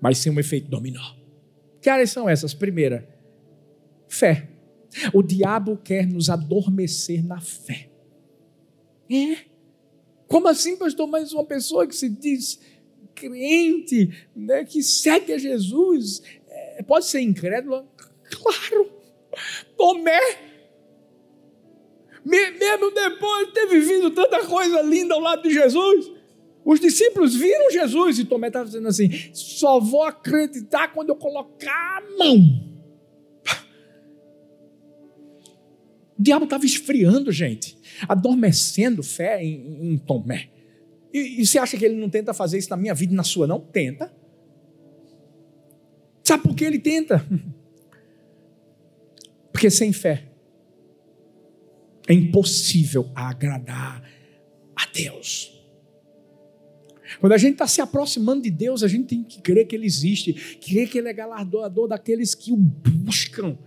[0.00, 1.16] vai ser um efeito dominó.
[1.80, 2.52] Que áreas são essas?
[2.52, 3.08] Primeira,
[4.06, 4.50] fé.
[5.12, 7.88] O diabo quer nos adormecer na fé.
[9.10, 9.38] É?
[10.26, 11.06] Como assim, pastor?
[11.06, 12.60] Mas uma pessoa que se diz
[13.14, 17.86] crente, né, que segue a Jesus, é, pode ser incrédula?
[18.30, 18.90] Claro.
[19.76, 20.20] Tomé,
[22.24, 26.15] mesmo depois de ter vivido tanta coisa linda ao lado de Jesus,
[26.66, 31.98] os discípulos viram Jesus e Tomé estava dizendo assim: só vou acreditar quando eu colocar
[31.98, 32.74] a mão.
[36.18, 40.48] O diabo estava esfriando, gente, adormecendo fé em, em Tomé.
[41.14, 43.22] E, e você acha que ele não tenta fazer isso na minha vida e na
[43.22, 43.46] sua?
[43.46, 44.12] Não, tenta.
[46.24, 47.24] Sabe por que ele tenta?
[49.52, 50.24] Porque sem fé
[52.08, 54.02] é impossível agradar
[54.74, 55.55] a Deus.
[57.20, 59.86] Quando a gente está se aproximando de Deus, a gente tem que crer que Ele
[59.86, 63.58] existe, crer que Ele é galardoador daqueles que o buscam.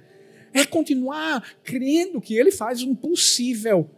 [0.53, 3.89] É continuar crendo que Ele faz o impossível.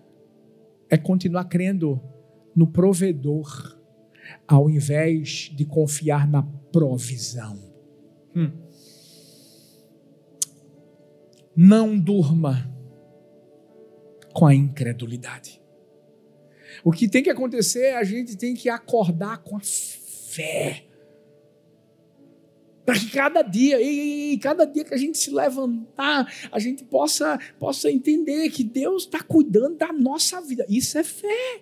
[0.90, 2.02] É continuar crendo
[2.56, 3.80] no provedor,
[4.48, 7.58] ao invés de confiar na provisão.
[8.36, 8.52] Hum.
[11.56, 12.70] Não durma
[14.34, 15.61] com a incredulidade.
[16.84, 20.86] O que tem que acontecer, é a gente tem que acordar com a fé.
[22.86, 27.39] Para que cada dia, e, cada dia que a gente se levantar, a gente possa,
[27.60, 30.65] possa entender que Deus está cuidando da nossa vida.
[30.67, 31.62] Isso é fé.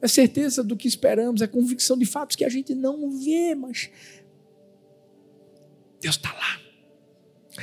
[0.00, 3.90] É certeza do que esperamos, é convicção de fatos que a gente não vê, mas
[6.00, 6.67] Deus está lá.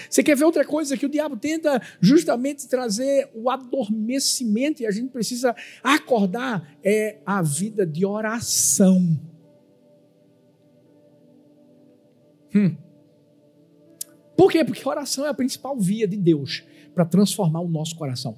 [0.09, 4.91] Você quer ver outra coisa que o diabo tenta justamente trazer o adormecimento e a
[4.91, 9.19] gente precisa acordar é a vida de oração.
[12.53, 12.75] Hum.
[14.37, 14.63] Por quê?
[14.63, 18.37] Porque oração é a principal via de Deus para transformar o nosso coração.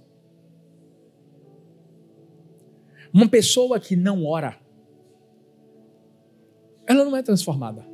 [3.14, 4.60] Uma pessoa que não ora,
[6.86, 7.86] ela não é transformada.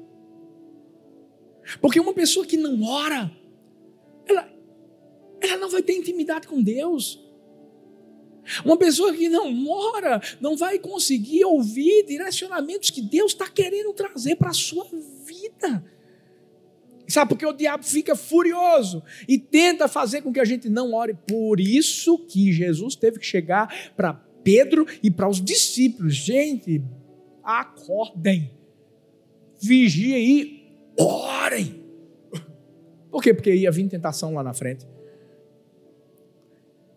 [1.82, 3.32] Porque uma pessoa que não ora,
[4.26, 4.49] ela,
[5.41, 7.24] ela não vai ter intimidade com Deus.
[8.65, 14.36] Uma pessoa que não ora não vai conseguir ouvir direcionamentos que Deus está querendo trazer
[14.36, 14.86] para a sua
[15.26, 15.84] vida.
[17.07, 21.13] Sabe, porque o diabo fica furioso e tenta fazer com que a gente não ore.
[21.28, 26.15] Por isso que Jesus teve que chegar para Pedro e para os discípulos.
[26.15, 26.82] Gente,
[27.43, 28.51] acordem,
[29.61, 30.63] vigiem e
[30.97, 31.82] orem.
[33.14, 33.32] Por quê?
[33.32, 34.88] Porque ia vir tentação lá na frente.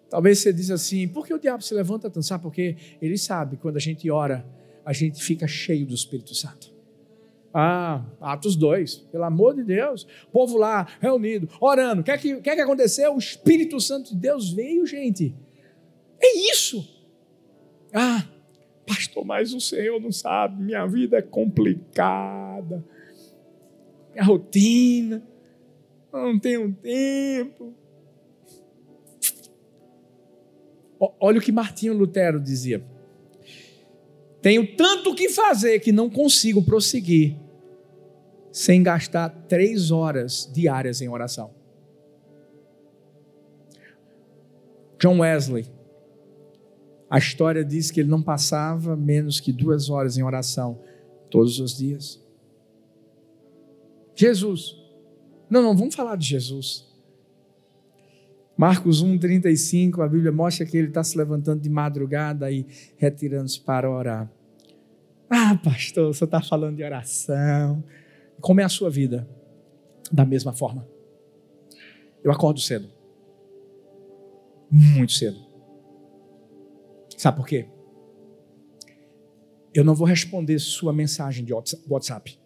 [0.09, 2.25] Talvez você diz assim, por que o diabo se levanta tanto?
[2.25, 4.43] Sabe porque ele sabe quando a gente ora
[4.83, 6.73] a gente fica cheio do Espírito Santo.
[7.53, 10.07] Ah, Atos 2, pelo amor de Deus.
[10.29, 12.01] O povo lá, reunido, orando.
[12.01, 13.15] O que, é que, que é que aconteceu?
[13.15, 15.35] O Espírito Santo de Deus veio, gente.
[16.19, 16.83] É isso.
[17.93, 18.27] Ah,
[18.87, 22.83] pastor, mas o Senhor não sabe, minha vida é complicada.
[24.15, 25.23] Minha rotina,
[26.13, 27.75] não tenho tempo.
[31.21, 32.83] Olha o que Martinho Lutero dizia.
[34.41, 37.37] Tenho tanto que fazer que não consigo prosseguir
[38.53, 41.51] sem gastar três horas diárias em oração.
[44.99, 45.67] John Wesley,
[47.11, 50.81] a história diz que ele não passava menos que duas horas em oração
[51.31, 52.25] todos os dias.
[54.15, 54.75] Jesus,
[55.49, 56.87] não, não, vamos falar de Jesus.
[58.57, 62.67] Marcos 1,35, a Bíblia mostra que ele está se levantando de madrugada e
[62.97, 64.31] retirando-se para orar.
[65.29, 67.85] Ah, pastor, você está falando de oração.
[68.41, 69.29] Como é a sua vida?
[70.11, 70.89] Da mesma forma.
[72.25, 72.89] Eu acordo cedo.
[74.71, 75.39] Muito cedo.
[77.17, 77.67] Sabe por quê?
[79.75, 81.53] Eu não vou responder sua mensagem de
[81.89, 82.39] WhatsApp.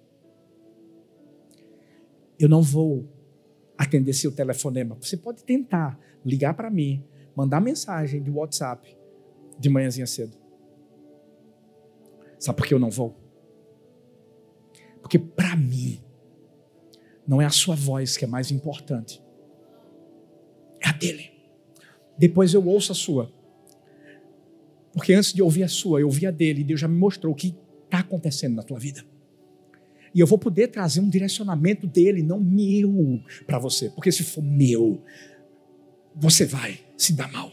[2.40, 3.06] Eu não vou
[3.76, 4.96] atender seu telefonema.
[4.98, 7.04] Você pode tentar ligar para mim,
[7.36, 8.96] mandar mensagem de WhatsApp
[9.58, 10.38] de manhãzinha cedo.
[12.38, 13.14] Sabe por que eu não vou?
[15.02, 16.00] Porque para mim,
[17.26, 19.22] não é a sua voz que é mais importante,
[20.80, 21.30] é a dele.
[22.16, 23.30] Depois eu ouço a sua.
[24.94, 27.34] Porque antes de ouvir a sua, eu ouvi a dele, e Deus já me mostrou
[27.34, 29.04] o que está acontecendo na tua vida.
[30.14, 33.88] E eu vou poder trazer um direcionamento dele, não meu, para você.
[33.90, 35.02] Porque se for meu,
[36.14, 37.52] você vai se dar mal.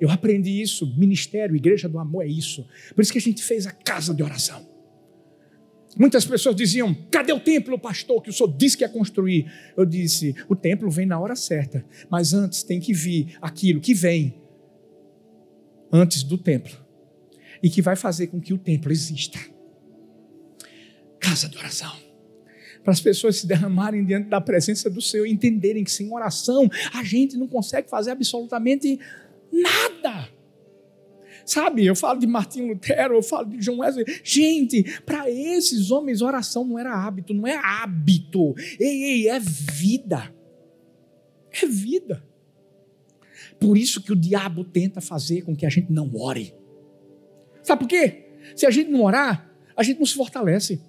[0.00, 2.66] Eu aprendi isso, ministério, igreja do amor é isso.
[2.94, 4.66] Por isso que a gente fez a casa de oração.
[5.98, 9.52] Muitas pessoas diziam: cadê o templo, pastor, que o senhor disse que ia construir?
[9.76, 13.94] Eu disse: o templo vem na hora certa, mas antes tem que vir aquilo que
[13.94, 14.34] vem
[15.92, 16.76] antes do templo
[17.62, 19.38] e que vai fazer com que o templo exista
[21.22, 21.94] casa de oração.
[22.82, 27.04] Para as pessoas se derramarem diante da presença do Senhor, entenderem que sem oração a
[27.04, 28.98] gente não consegue fazer absolutamente
[29.52, 30.28] nada.
[31.46, 34.04] Sabe, eu falo de Martinho Lutero, eu falo de John Wesley.
[34.24, 38.54] Gente, para esses homens, oração não era hábito, não é hábito.
[38.78, 40.32] Ei, ei, é vida.
[41.62, 42.22] É vida.
[43.60, 46.54] Por isso que o diabo tenta fazer com que a gente não ore.
[47.62, 48.26] Sabe por quê?
[48.56, 50.80] Se a gente não orar, a gente não se fortalece.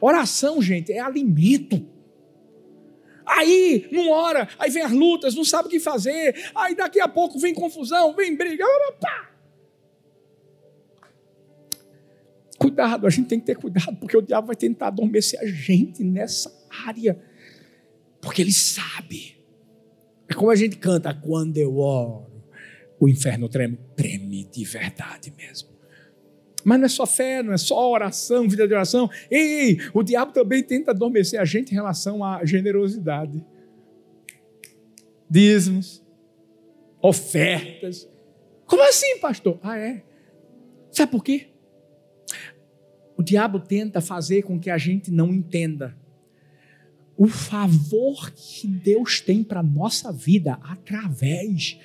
[0.00, 1.84] Oração, gente, é alimento.
[3.26, 7.06] Aí não ora, aí vem as lutas, não sabe o que fazer, aí daqui a
[7.06, 8.64] pouco vem confusão, vem briga,
[9.00, 9.30] pá.
[12.58, 16.02] Cuidado, a gente tem que ter cuidado, porque o diabo vai tentar adormecer a gente
[16.02, 16.50] nessa
[16.86, 17.20] área,
[18.20, 19.36] porque ele sabe.
[20.28, 22.26] É como a gente canta, quando eu oro,
[22.98, 25.77] o inferno treme, treme de verdade mesmo.
[26.68, 29.08] Mas não é só fé, não é só oração, vida de oração.
[29.30, 33.42] Ei, o diabo também tenta adormecer a gente em relação à generosidade.
[35.30, 36.04] Dízimos,
[37.00, 38.06] ofertas.
[38.66, 39.58] Como assim, pastor?
[39.62, 40.02] Ah, é.
[40.90, 41.46] Sabe por quê?
[43.16, 45.96] O diabo tenta fazer com que a gente não entenda
[47.16, 51.78] o favor que Deus tem para a nossa vida através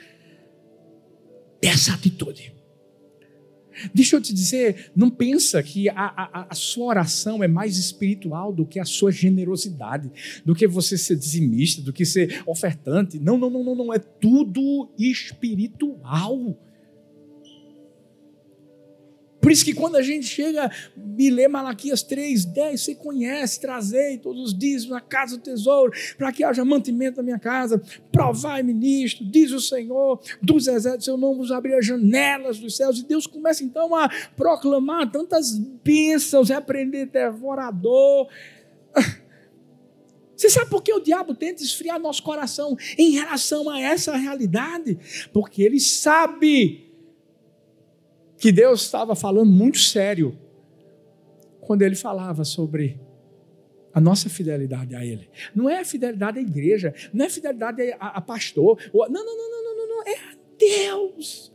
[1.62, 2.54] dessa atitude.
[3.94, 8.54] Deixa eu te dizer, não pensa que a, a, a, sua oração é mais espiritual
[8.54, 10.12] do que a sua generosidade,
[10.46, 13.20] do que você ser dizimista, do que ser ofertante.
[13.20, 13.94] Não, não, não, não, não.
[13.94, 16.58] É tudo espiritual.
[19.44, 20.72] Por isso que quando a gente chega
[21.20, 25.92] e lê Malaquias 3, 10, você conhece, trazei todos os dízimos na casa do tesouro,
[26.18, 31.18] para que haja mantimento na minha casa, provai ministro, diz o Senhor, dos exércitos, eu
[31.18, 36.48] não vos abrir as janelas dos céus, e Deus começa então a proclamar tantas bênçãos,
[36.48, 38.30] repreender devorador.
[40.38, 44.98] Você sabe por que o diabo tenta esfriar nosso coração em relação a essa realidade?
[45.34, 46.93] Porque ele sabe
[48.44, 50.38] que Deus estava falando muito sério
[51.62, 53.00] quando ele falava sobre
[53.94, 55.30] a nossa fidelidade a Ele.
[55.56, 58.78] Não é a fidelidade à igreja, não é a fidelidade a, a pastor.
[58.94, 61.54] Não, não, não, não, não, não, é a Deus.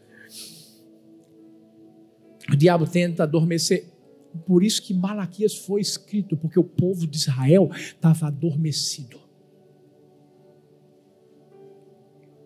[2.51, 3.85] O diabo tenta adormecer.
[4.47, 9.21] Por isso que Malaquias foi escrito, porque o povo de Israel estava adormecido.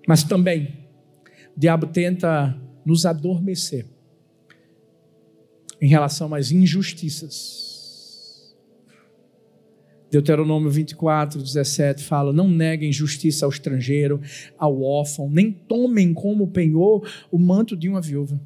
[0.09, 0.89] Mas também,
[1.57, 3.87] o diabo tenta nos adormecer
[5.83, 8.55] em relação às injustiças.
[10.09, 14.21] Deuteronômio 24, 17 fala: Não neguem justiça ao estrangeiro,
[14.57, 18.41] ao órfão, nem tomem como penhor o manto de uma viúva.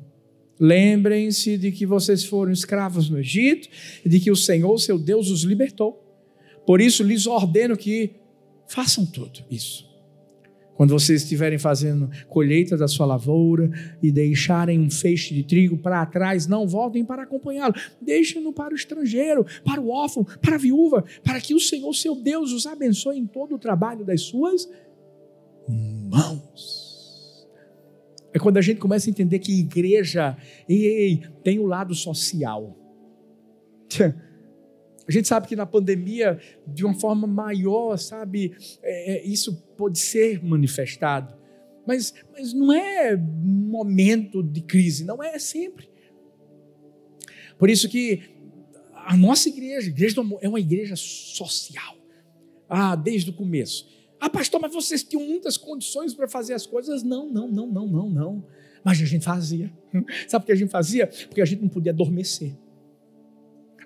[0.59, 3.69] Lembrem-se de que vocês foram escravos no Egito
[4.03, 6.03] e de que o Senhor, seu Deus, os libertou.
[6.67, 8.13] Por isso lhes ordeno que
[8.67, 9.86] façam tudo isso.
[10.77, 13.71] Quando vocês estiverem fazendo colheita da sua lavoura
[14.03, 17.75] e deixarem um feixe de trigo para trás, não voltem para acompanhá-lo.
[18.01, 22.15] Deixem-no para o estrangeiro, para o órfão, para a viúva, para que o Senhor, seu
[22.15, 24.69] Deus, os abençoe em todo o trabalho das suas
[25.69, 27.47] mãos.
[28.33, 30.37] É quando a gente começa a entender que igreja
[30.69, 32.77] ei, ei, tem o um lado social.
[35.09, 39.99] A gente sabe que na pandemia, de uma forma maior, sabe, é, é, isso pode
[39.99, 41.35] ser manifestado.
[41.87, 45.89] Mas, mas não é momento de crise, não é sempre.
[47.57, 48.23] Por isso que
[48.93, 51.97] a nossa igreja, a igreja é uma igreja social.
[52.69, 53.89] Ah, desde o começo.
[54.19, 57.05] Ah, pastor, mas vocês tinham muitas condições para fazer as coisas?
[57.05, 58.47] Não, não, não, não, não, não.
[58.83, 59.73] Mas a gente fazia.
[60.27, 61.07] Sabe por que a gente fazia?
[61.07, 62.57] Porque a gente não podia adormecer.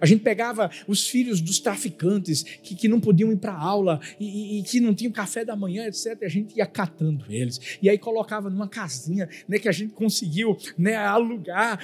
[0.00, 4.58] A gente pegava os filhos dos traficantes que, que não podiam ir para aula e,
[4.58, 6.18] e, que não tinham café da manhã, etc.
[6.20, 7.78] E a gente ia catando eles.
[7.82, 11.78] E aí colocava numa casinha né, que a gente conseguiu né, alugar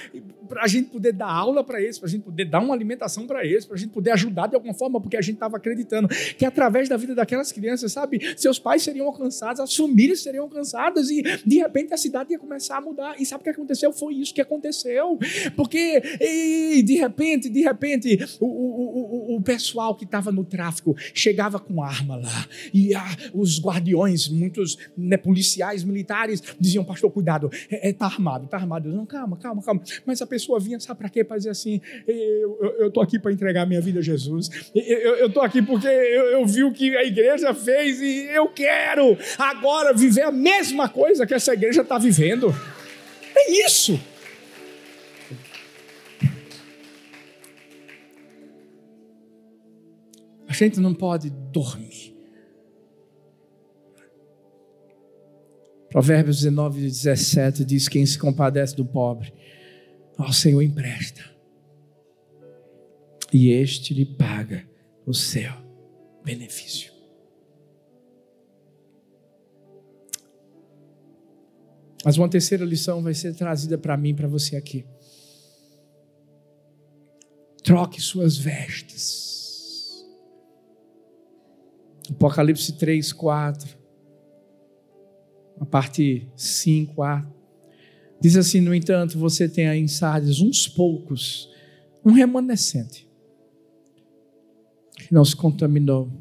[0.47, 3.27] para a gente poder dar aula para eles, para a gente poder dar uma alimentação
[3.27, 6.07] para eles, para a gente poder ajudar de alguma forma, porque a gente estava acreditando
[6.07, 11.09] que através da vida daquelas crianças, sabe, seus pais seriam alcançados, as famílias seriam alcançadas
[11.09, 13.15] e de repente a cidade ia começar a mudar.
[13.19, 13.91] E sabe o que aconteceu?
[13.91, 15.17] Foi isso que aconteceu.
[15.55, 18.06] Porque e, de repente, de repente,
[18.39, 22.47] o, o, o, o pessoal que estava no tráfico chegava com arma lá.
[22.73, 28.47] E ah, os guardiões, muitos né, policiais, militares, diziam: Pastor, cuidado, é, é, tá armado,
[28.47, 28.89] tá armado.
[28.89, 29.81] Eu, não, calma, calma, calma.
[30.05, 31.23] Mas a pessoa vinha, sabe para quê?
[31.23, 34.49] Para dizer assim: Eu estou aqui para entregar minha vida a Jesus.
[34.73, 39.17] Eu estou aqui porque eu, eu vi o que a igreja fez e eu quero
[39.37, 42.53] agora viver a mesma coisa que essa igreja está vivendo.
[43.35, 43.99] É isso.
[50.47, 52.15] A gente não pode dormir.
[55.89, 59.33] Provérbios 19 e 17 diz: Quem se compadece do pobre,
[60.17, 61.21] ao Senhor empresta,
[63.33, 64.67] e este lhe paga
[65.05, 65.51] o seu
[66.23, 66.93] benefício.
[72.05, 74.85] Mas uma terceira lição vai ser trazida para mim, para você aqui.
[77.63, 79.36] Troque suas vestes
[82.09, 83.77] Apocalipse 3, 4,
[85.59, 87.27] a parte 5a.
[88.19, 91.49] Diz assim: No entanto, você tem aí em Sardes uns poucos,
[92.03, 93.07] um remanescente,
[94.95, 96.11] que não se contaminou.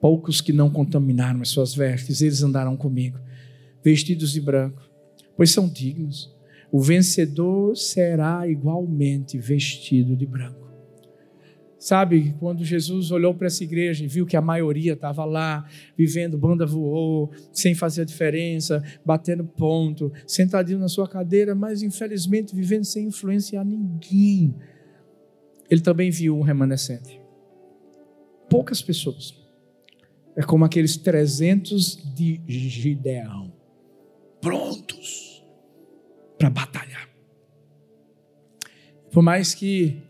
[0.00, 3.20] Poucos que não contaminaram as suas vestes, eles andarão comigo,
[3.84, 4.82] vestidos de branco,
[5.36, 6.34] pois são dignos.
[6.72, 10.61] O vencedor será igualmente vestido de branco.
[11.82, 15.68] Sabe, quando Jesus olhou para essa igreja e viu que a maioria estava lá,
[15.98, 22.54] vivendo, banda voou, sem fazer a diferença, batendo ponto, sentadinho na sua cadeira, mas infelizmente
[22.54, 24.54] vivendo sem influenciar ninguém.
[25.68, 27.20] Ele também viu um remanescente.
[28.48, 29.34] Poucas pessoas.
[30.36, 33.52] É como aqueles 300 de Gideão,
[34.40, 35.44] prontos
[36.38, 37.08] para batalhar.
[39.10, 40.00] Por mais que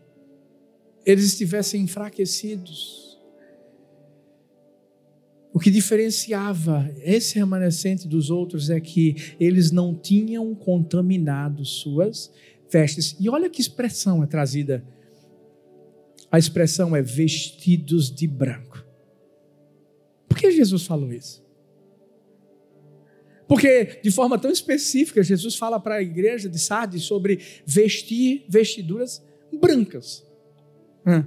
[1.04, 3.18] eles estivessem enfraquecidos.
[5.52, 12.32] O que diferenciava esse remanescente dos outros é que eles não tinham contaminado suas
[12.70, 13.14] vestes.
[13.20, 14.82] E olha que expressão é trazida.
[16.30, 18.82] A expressão é vestidos de branco.
[20.26, 21.42] Por que Jesus falou isso?
[23.46, 29.22] Porque, de forma tão específica, Jesus fala para a igreja de Sardes sobre vestir vestiduras
[29.52, 30.24] brancas.
[31.06, 31.24] Hum.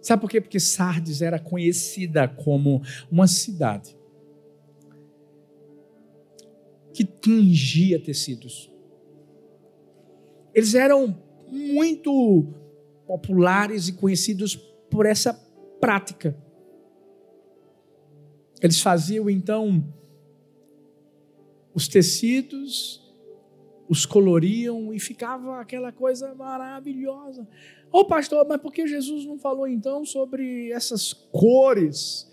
[0.00, 0.40] Sabe por quê?
[0.40, 3.96] Porque Sardes era conhecida como uma cidade
[6.92, 8.72] que tingia tecidos.
[10.54, 11.16] Eles eram
[11.48, 12.46] muito
[13.06, 14.56] populares e conhecidos
[14.90, 15.32] por essa
[15.80, 16.36] prática.
[18.60, 19.84] Eles faziam então
[21.72, 23.00] os tecidos,
[23.88, 27.46] os coloriam e ficava aquela coisa maravilhosa.
[27.90, 32.30] Ô oh, pastor, mas por que Jesus não falou então sobre essas cores?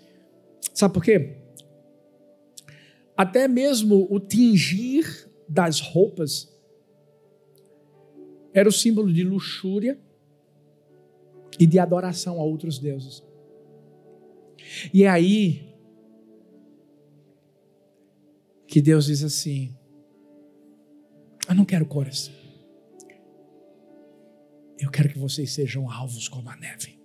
[0.74, 1.38] Sabe por quê?
[3.16, 6.54] Até mesmo o tingir das roupas
[8.54, 9.98] era o símbolo de luxúria
[11.58, 13.24] e de adoração a outros deuses.
[14.94, 15.74] E é aí
[18.68, 19.74] que Deus diz assim:
[21.48, 22.32] Eu não quero cores.
[24.80, 27.00] Eu quero que vocês sejam alvos como a neve.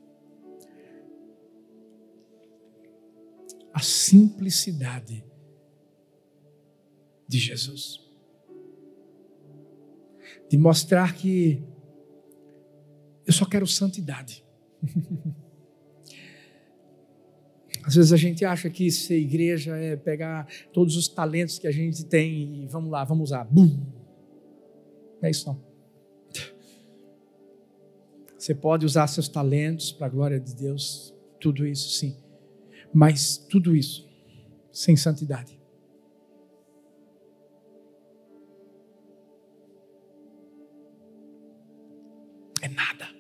[3.73, 5.25] A simplicidade
[7.29, 8.01] de Jesus.
[10.49, 11.63] De mostrar que
[13.25, 14.45] eu só quero santidade.
[17.85, 21.71] Às vezes a gente acha que ser igreja é pegar todos os talentos que a
[21.71, 23.45] gente tem e vamos lá, vamos usar.
[23.45, 23.69] Bum!
[25.21, 25.70] Não é isso não.
[28.41, 32.17] Você pode usar seus talentos para a glória de Deus, tudo isso sim.
[32.91, 34.09] Mas tudo isso
[34.73, 35.61] sem santidade.
[42.63, 43.11] É nada.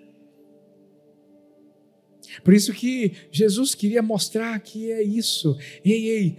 [2.42, 5.54] Por isso que Jesus queria mostrar que é isso.
[5.84, 6.38] Ei, ei.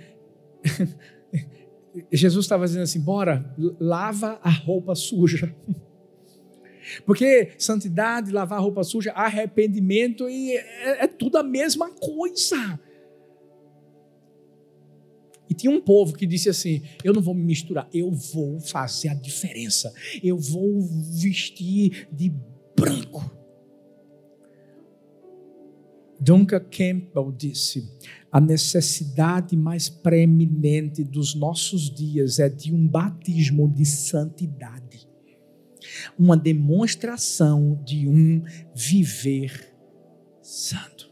[2.11, 5.55] Jesus estava dizendo assim: bora, lava a roupa suja.
[7.05, 12.79] Porque santidade, lavar roupa suja, arrependimento, e é, é tudo a mesma coisa.
[15.49, 19.09] E tinha um povo que disse assim: Eu não vou me misturar, eu vou fazer
[19.09, 19.93] a diferença.
[20.23, 22.34] Eu vou vestir de
[22.75, 23.29] branco.
[26.19, 27.89] Duncan Campbell disse:
[28.32, 35.11] a necessidade mais preeminente dos nossos dias é de um batismo de santidade
[36.18, 39.76] uma demonstração de um viver
[40.42, 41.12] santo.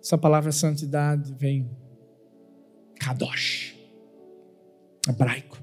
[0.00, 1.68] Essa palavra santidade vem
[2.98, 3.76] kadosh,
[5.08, 5.62] hebraico.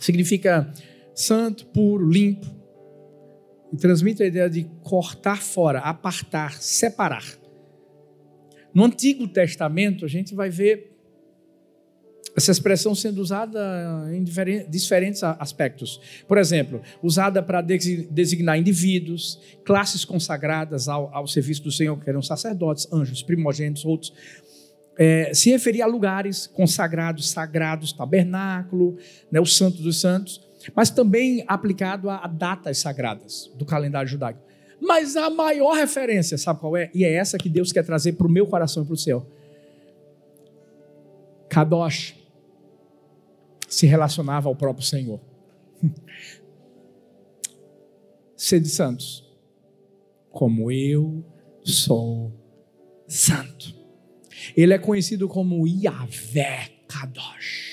[0.00, 0.72] Significa
[1.14, 2.46] santo, puro, limpo.
[3.72, 7.24] E transmite a ideia de cortar fora, apartar, separar.
[8.74, 10.89] No Antigo Testamento, a gente vai ver
[12.36, 14.22] essa expressão sendo usada em
[14.68, 16.00] diferentes aspectos.
[16.26, 22.22] Por exemplo, usada para designar indivíduos, classes consagradas ao, ao serviço do Senhor, que eram
[22.22, 24.12] sacerdotes, anjos, primogênitos, outros.
[24.98, 28.96] É, se referia a lugares consagrados, sagrados, tabernáculo,
[29.30, 30.40] né, o Santo dos Santos,
[30.74, 34.40] mas também aplicado a, a datas sagradas do calendário judaico.
[34.80, 36.90] Mas a maior referência, sabe qual é?
[36.94, 39.26] E é essa que Deus quer trazer para o meu coração e para o céu.
[41.48, 42.14] Kadosh,
[43.70, 45.20] se relacionava ao próprio Senhor.
[48.36, 49.24] Sede santos,
[50.30, 51.24] como eu
[51.62, 52.32] sou
[53.06, 53.78] santo.
[54.56, 57.70] Ele é conhecido como Yahvé Kadosh.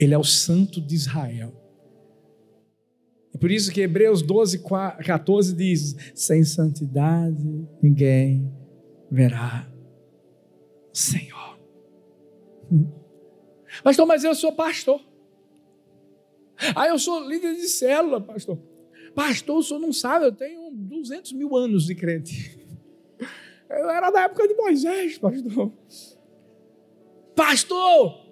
[0.00, 1.52] Ele é o santo de Israel.
[3.34, 4.62] É por isso que Hebreus 12,
[5.04, 8.50] 14 diz: sem santidade ninguém
[9.10, 9.70] verá
[10.92, 11.41] o Senhor.
[13.82, 15.00] Pastor, mas eu sou pastor.
[16.74, 18.58] Ah, eu sou líder de célula, pastor.
[19.14, 22.58] Pastor, o senhor não sabe, eu tenho 200 mil anos de crente.
[23.68, 25.72] Eu era da época de Moisés, pastor.
[27.34, 28.22] Pastor!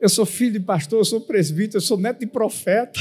[0.00, 3.00] Eu sou filho de pastor, eu sou presbítero, eu sou neto de profeta.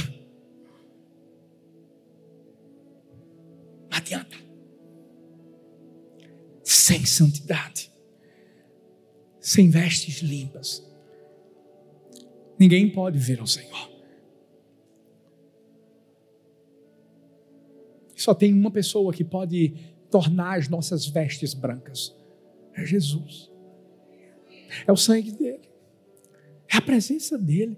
[3.89, 4.35] Não adianta.
[6.61, 7.88] Sem santidade
[9.49, 10.87] sem vestes limpas.
[12.59, 13.89] Ninguém pode ver ao Senhor.
[18.15, 19.73] Só tem uma pessoa que pode
[20.11, 22.15] tornar as nossas vestes brancas:
[22.75, 23.49] é Jesus.
[24.85, 25.67] É o sangue dele,
[26.71, 27.75] é a presença dele.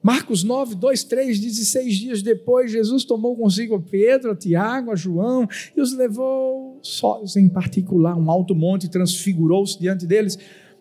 [0.00, 5.80] Marcos 9, 2, 3 diz: seis dias depois, Jesus tomou consigo Pedro, Tiago, João e
[5.80, 10.38] os levou sós em particular, um alto monte, transfigurou-se diante deles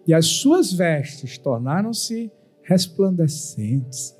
[0.08, 2.32] e as suas vestes tornaram-se
[2.64, 4.16] resplandecentes,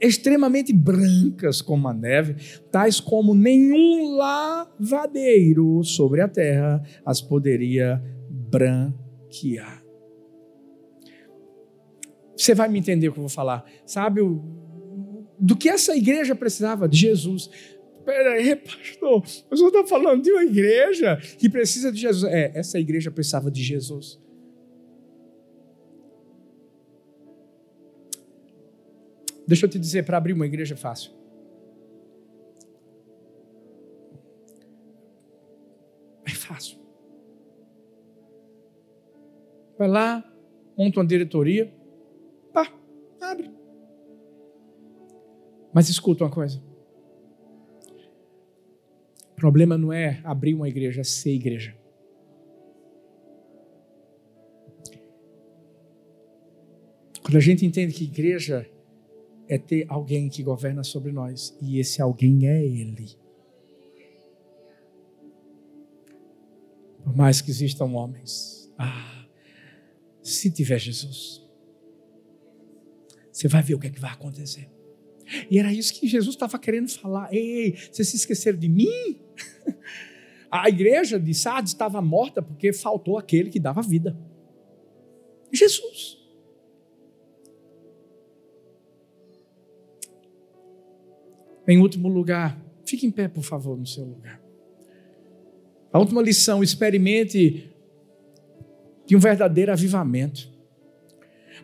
[0.00, 2.36] extremamente brancas como a neve,
[2.70, 9.82] tais como nenhum lavadeiro sobre a terra as poderia branquear.
[12.36, 13.64] Você vai me entender o que eu vou falar.
[13.86, 14.20] Sabe
[15.38, 16.88] do que essa igreja precisava?
[16.88, 17.50] De Jesus.
[18.04, 22.30] Peraí, pastor, o senhor está falando de uma igreja que precisa de Jesus.
[22.30, 24.20] É, essa igreja precisava de Jesus.
[29.46, 31.12] Deixa eu te dizer, para abrir uma igreja é fácil.
[36.24, 36.78] É fácil.
[39.78, 40.24] Vai lá,
[40.76, 41.72] monta uma diretoria,
[42.52, 42.72] pá,
[43.20, 43.50] abre.
[45.72, 46.60] Mas escuta uma coisa.
[49.32, 51.76] O problema não é abrir uma igreja, é ser igreja.
[57.22, 58.66] Quando a gente entende que igreja
[59.48, 63.16] é ter alguém que governa sobre nós, e esse alguém é Ele.
[67.02, 69.26] Por mais que existam homens, ah,
[70.22, 71.46] se tiver Jesus,
[73.30, 74.68] você vai ver o que, é que vai acontecer.
[75.50, 77.32] E era isso que Jesus estava querendo falar.
[77.32, 79.20] Ei, vocês se esqueceram de mim?
[80.50, 84.16] A igreja de Sardes estava morta porque faltou aquele que dava vida.
[85.52, 86.25] Jesus.
[91.68, 94.40] Em último lugar, fique em pé, por favor, no seu lugar.
[95.92, 97.70] A última lição: experimente
[99.06, 100.50] de um verdadeiro avivamento.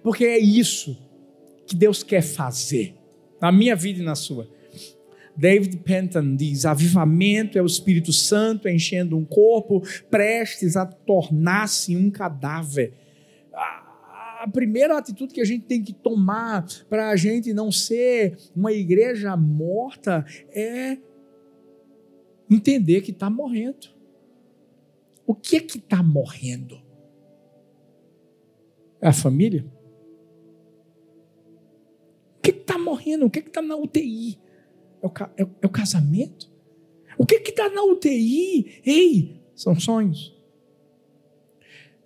[0.03, 0.99] Porque é isso
[1.67, 2.95] que Deus quer fazer
[3.41, 4.49] na minha vida e na sua.
[5.37, 12.11] David Penton diz: avivamento é o Espírito Santo enchendo um corpo prestes a tornar-se um
[12.11, 12.93] cadáver.
[14.43, 18.73] A primeira atitude que a gente tem que tomar para a gente não ser uma
[18.73, 20.99] igreja morta é
[22.51, 23.87] entender que está morrendo.
[25.25, 26.83] O que é que está morrendo?
[29.01, 29.65] É a família?
[32.37, 33.27] O que está morrendo?
[33.27, 34.41] O que está na UTI?
[35.01, 36.51] É o, é, é o casamento?
[37.17, 38.83] O que está na UTI?
[38.85, 40.37] Ei, são sonhos.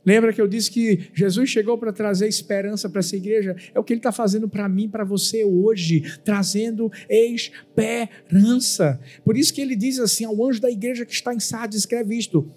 [0.07, 3.57] Lembra que eu disse que Jesus chegou para trazer esperança para essa igreja?
[3.75, 9.01] É o que ele está fazendo para mim, para você hoje, trazendo esperança.
[9.25, 12.17] Por isso que ele diz assim ao anjo da igreja que está em Sardes, escreve
[12.17, 12.49] isto: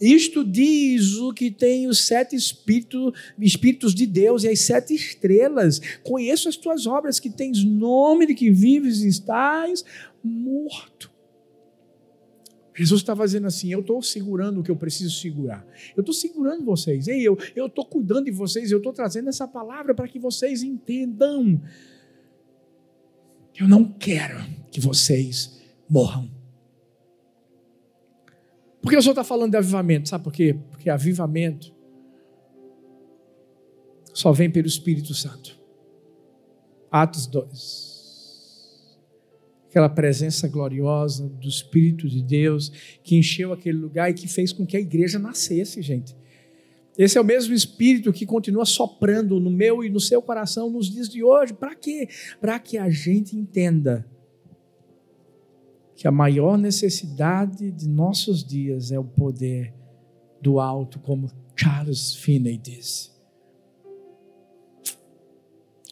[0.00, 5.78] isto diz o que tem os sete espíritos, espíritos de Deus e as sete estrelas.
[6.02, 9.84] Conheço as tuas obras, que tens nome de que vives e estás
[10.24, 11.10] morto.
[12.80, 15.66] Jesus está fazendo assim: eu estou segurando o que eu preciso segurar.
[15.94, 17.08] Eu estou segurando vocês.
[17.08, 18.72] Ei, eu estou cuidando de vocês.
[18.72, 21.60] Eu estou trazendo essa palavra para que vocês entendam.
[23.54, 26.30] Eu não quero que vocês morram.
[28.80, 30.08] Por que o senhor está falando de avivamento?
[30.08, 30.58] Sabe por quê?
[30.70, 31.74] Porque avivamento
[34.14, 35.60] só vem pelo Espírito Santo.
[36.90, 37.89] Atos 2.
[39.70, 42.72] Aquela presença gloriosa do Espírito de Deus
[43.04, 46.14] que encheu aquele lugar e que fez com que a igreja nascesse, gente.
[46.98, 50.90] Esse é o mesmo Espírito que continua soprando no meu e no seu coração nos
[50.90, 51.54] dias de hoje.
[51.54, 52.08] Para quê?
[52.40, 54.04] Para que a gente entenda
[55.94, 59.72] que a maior necessidade de nossos dias é o poder
[60.42, 63.19] do alto, como Charles Finney disse.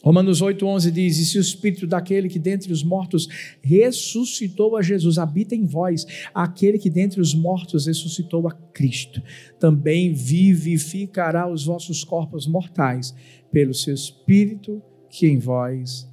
[0.03, 3.27] Romanos 8,11 diz: E se o Espírito daquele que dentre os mortos
[3.61, 9.21] ressuscitou a Jesus habita em vós, aquele que dentre os mortos ressuscitou a Cristo,
[9.59, 13.13] também vivificará os vossos corpos mortais,
[13.51, 16.07] pelo seu Espírito que em vós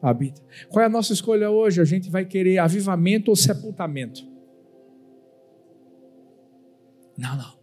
[0.00, 0.40] habita.
[0.68, 1.80] Qual é a nossa escolha hoje?
[1.80, 4.22] A gente vai querer avivamento ou sepultamento?
[7.16, 7.54] Não, não.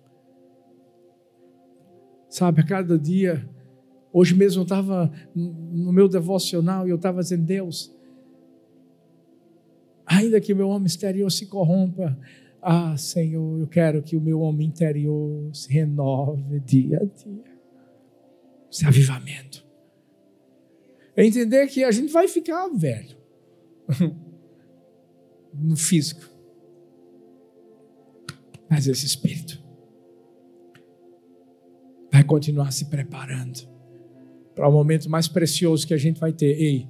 [2.30, 3.48] Sabe, a cada dia,
[4.14, 7.93] hoje mesmo eu estava no meu devocional e eu estava dizendo, Deus,
[10.05, 12.18] ainda que meu homem exterior se corrompa,
[12.62, 17.51] ah, Senhor, eu quero que o meu homem interior se renove dia a dia.
[18.72, 19.66] Esse avivamento.
[21.16, 23.18] É entender que a gente vai ficar velho
[25.53, 26.30] no físico.
[28.70, 29.62] Mas esse espírito
[32.12, 33.71] vai continuar se preparando
[34.62, 36.55] para o momento mais precioso que a gente vai ter.
[36.62, 36.88] Ei,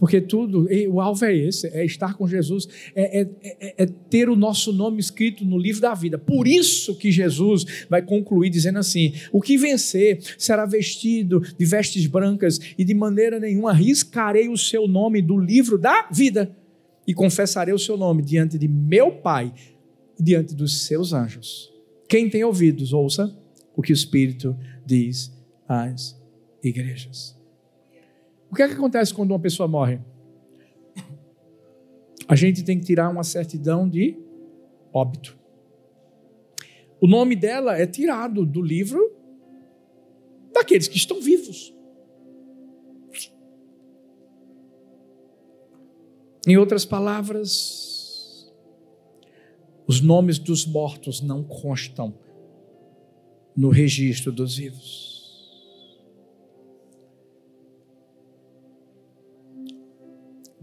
[0.00, 4.28] porque tudo, o alvo é esse: é estar com Jesus, é, é, é, é, ter
[4.28, 6.18] o nosso nome escrito no livro da vida.
[6.18, 12.04] Por isso que Jesus vai concluir dizendo assim: o que vencer será vestido de vestes
[12.08, 16.50] brancas, e de maneira nenhuma riscarei o seu nome do livro da vida,
[17.06, 19.54] e confessarei o seu nome diante de meu Pai
[20.18, 21.72] diante dos seus anjos.
[22.08, 23.32] Quem tem ouvidos, ouça
[23.76, 25.32] o que o Espírito diz
[25.68, 26.23] às
[26.68, 27.38] igrejas.
[28.50, 29.98] O que é que acontece quando uma pessoa morre?
[32.26, 34.18] A gente tem que tirar uma certidão de
[34.92, 35.38] óbito.
[37.00, 39.12] O nome dela é tirado do livro
[40.52, 41.74] daqueles que estão vivos.
[46.46, 48.52] Em outras palavras,
[49.86, 52.14] os nomes dos mortos não constam
[53.56, 55.13] no registro dos vivos.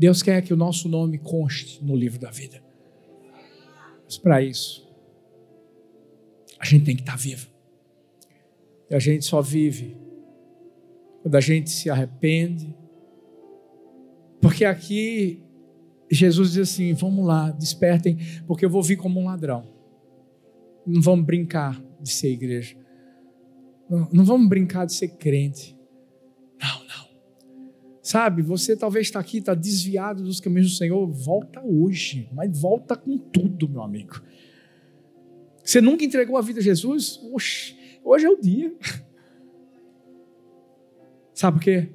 [0.01, 2.59] Deus quer que o nosso nome conste no livro da vida.
[4.03, 4.91] Mas para isso,
[6.59, 7.47] a gente tem que estar vivo.
[8.89, 9.95] E a gente só vive
[11.21, 12.75] quando a gente se arrepende.
[14.41, 15.43] Porque aqui
[16.09, 19.67] Jesus diz assim: vamos lá, despertem, porque eu vou vir como um ladrão.
[20.83, 22.75] Não vamos brincar de ser igreja.
[23.87, 25.77] Não, não vamos brincar de ser crente.
[28.01, 31.05] Sabe, você talvez está aqui, está desviado dos caminhos do Senhor.
[31.07, 34.21] Volta hoje, mas volta com tudo, meu amigo.
[35.63, 37.19] Você nunca entregou a vida a Jesus?
[37.31, 38.75] Oxe, hoje é o dia.
[41.33, 41.89] Sabe por quê?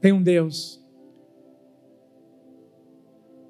[0.00, 0.82] Tem um Deus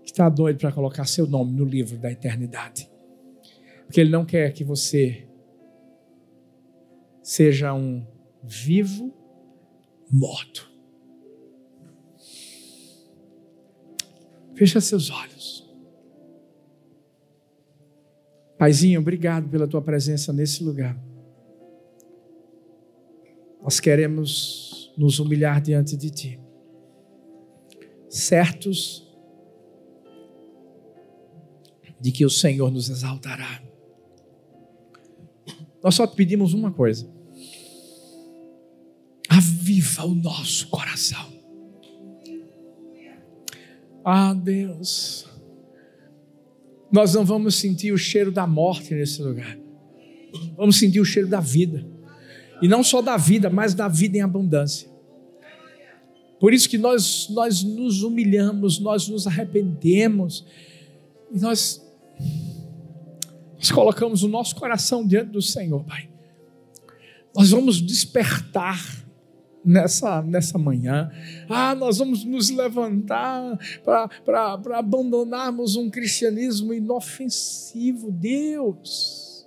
[0.04, 2.88] que está doido para colocar seu nome no livro da eternidade.
[3.86, 5.26] Porque Ele não quer que você
[7.20, 8.06] seja um
[8.42, 9.12] vivo
[10.08, 10.73] morto.
[14.54, 15.68] Fecha seus olhos.
[18.56, 20.96] Paizinho, obrigado pela tua presença nesse lugar.
[23.60, 26.40] Nós queremos nos humilhar diante de ti,
[28.08, 29.04] certos
[32.00, 33.62] de que o Senhor nos exaltará.
[35.82, 37.10] Nós só pedimos uma coisa:
[39.28, 41.33] aviva o nosso coração.
[44.04, 45.26] Ah, Deus,
[46.92, 49.58] nós não vamos sentir o cheiro da morte nesse lugar,
[50.56, 51.86] vamos sentir o cheiro da vida,
[52.60, 54.88] e não só da vida, mas da vida em abundância.
[56.38, 60.44] Por isso que nós, nós nos humilhamos, nós nos arrependemos,
[61.32, 61.82] e nós
[63.64, 66.06] nós colocamos o nosso coração diante do Senhor, Pai.
[67.34, 69.03] Nós vamos despertar
[69.64, 71.10] nessa, nessa manhã.
[71.48, 73.58] Ah, nós vamos nos levantar
[74.24, 78.10] para abandonarmos um cristianismo inofensivo.
[78.10, 79.46] Deus.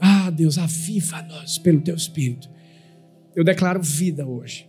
[0.00, 2.48] Ah, Deus, aviva-nos pelo teu Espírito.
[3.34, 4.68] Eu declaro vida hoje.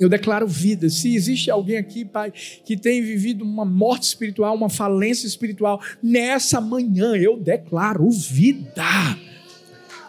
[0.00, 0.88] Eu declaro vida.
[0.90, 2.32] Se existe alguém aqui, Pai,
[2.64, 8.82] que tem vivido uma morte espiritual, uma falência espiritual, nessa manhã eu declaro vida.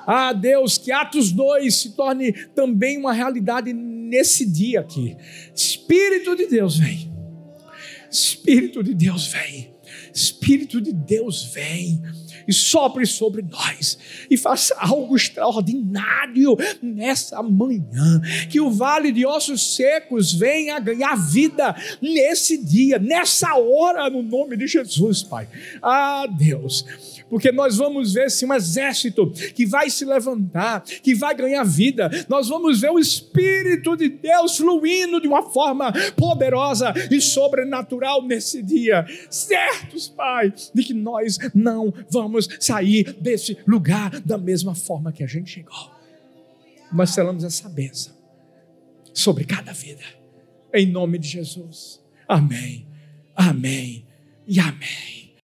[0.05, 5.15] Ah, Deus, que Atos 2 se torne também uma realidade nesse dia aqui.
[5.55, 7.11] Espírito de Deus vem.
[8.11, 9.73] Espírito de Deus vem.
[10.13, 12.01] Espírito de Deus vem
[12.47, 13.97] e sopre sobre nós
[14.29, 18.21] e faça algo extraordinário nessa manhã.
[18.49, 24.57] Que o vale de ossos secos venha ganhar vida nesse dia, nessa hora, no nome
[24.57, 25.47] de Jesus, Pai.
[25.81, 26.85] Ah, Deus
[27.33, 32.07] porque nós vamos ver sim um exército que vai se levantar, que vai ganhar vida.
[32.29, 38.61] Nós vamos ver o Espírito de Deus fluindo de uma forma poderosa e sobrenatural nesse
[38.61, 39.03] dia.
[39.31, 45.27] Certos, Pai, de que nós não vamos sair desse lugar da mesma forma que a
[45.27, 45.91] gente chegou.
[46.91, 48.13] Nós selamos essa bênção
[49.11, 50.03] sobre cada vida,
[50.71, 51.99] em nome de Jesus.
[52.27, 52.85] Amém,
[53.35, 54.05] amém
[54.45, 55.22] e amém.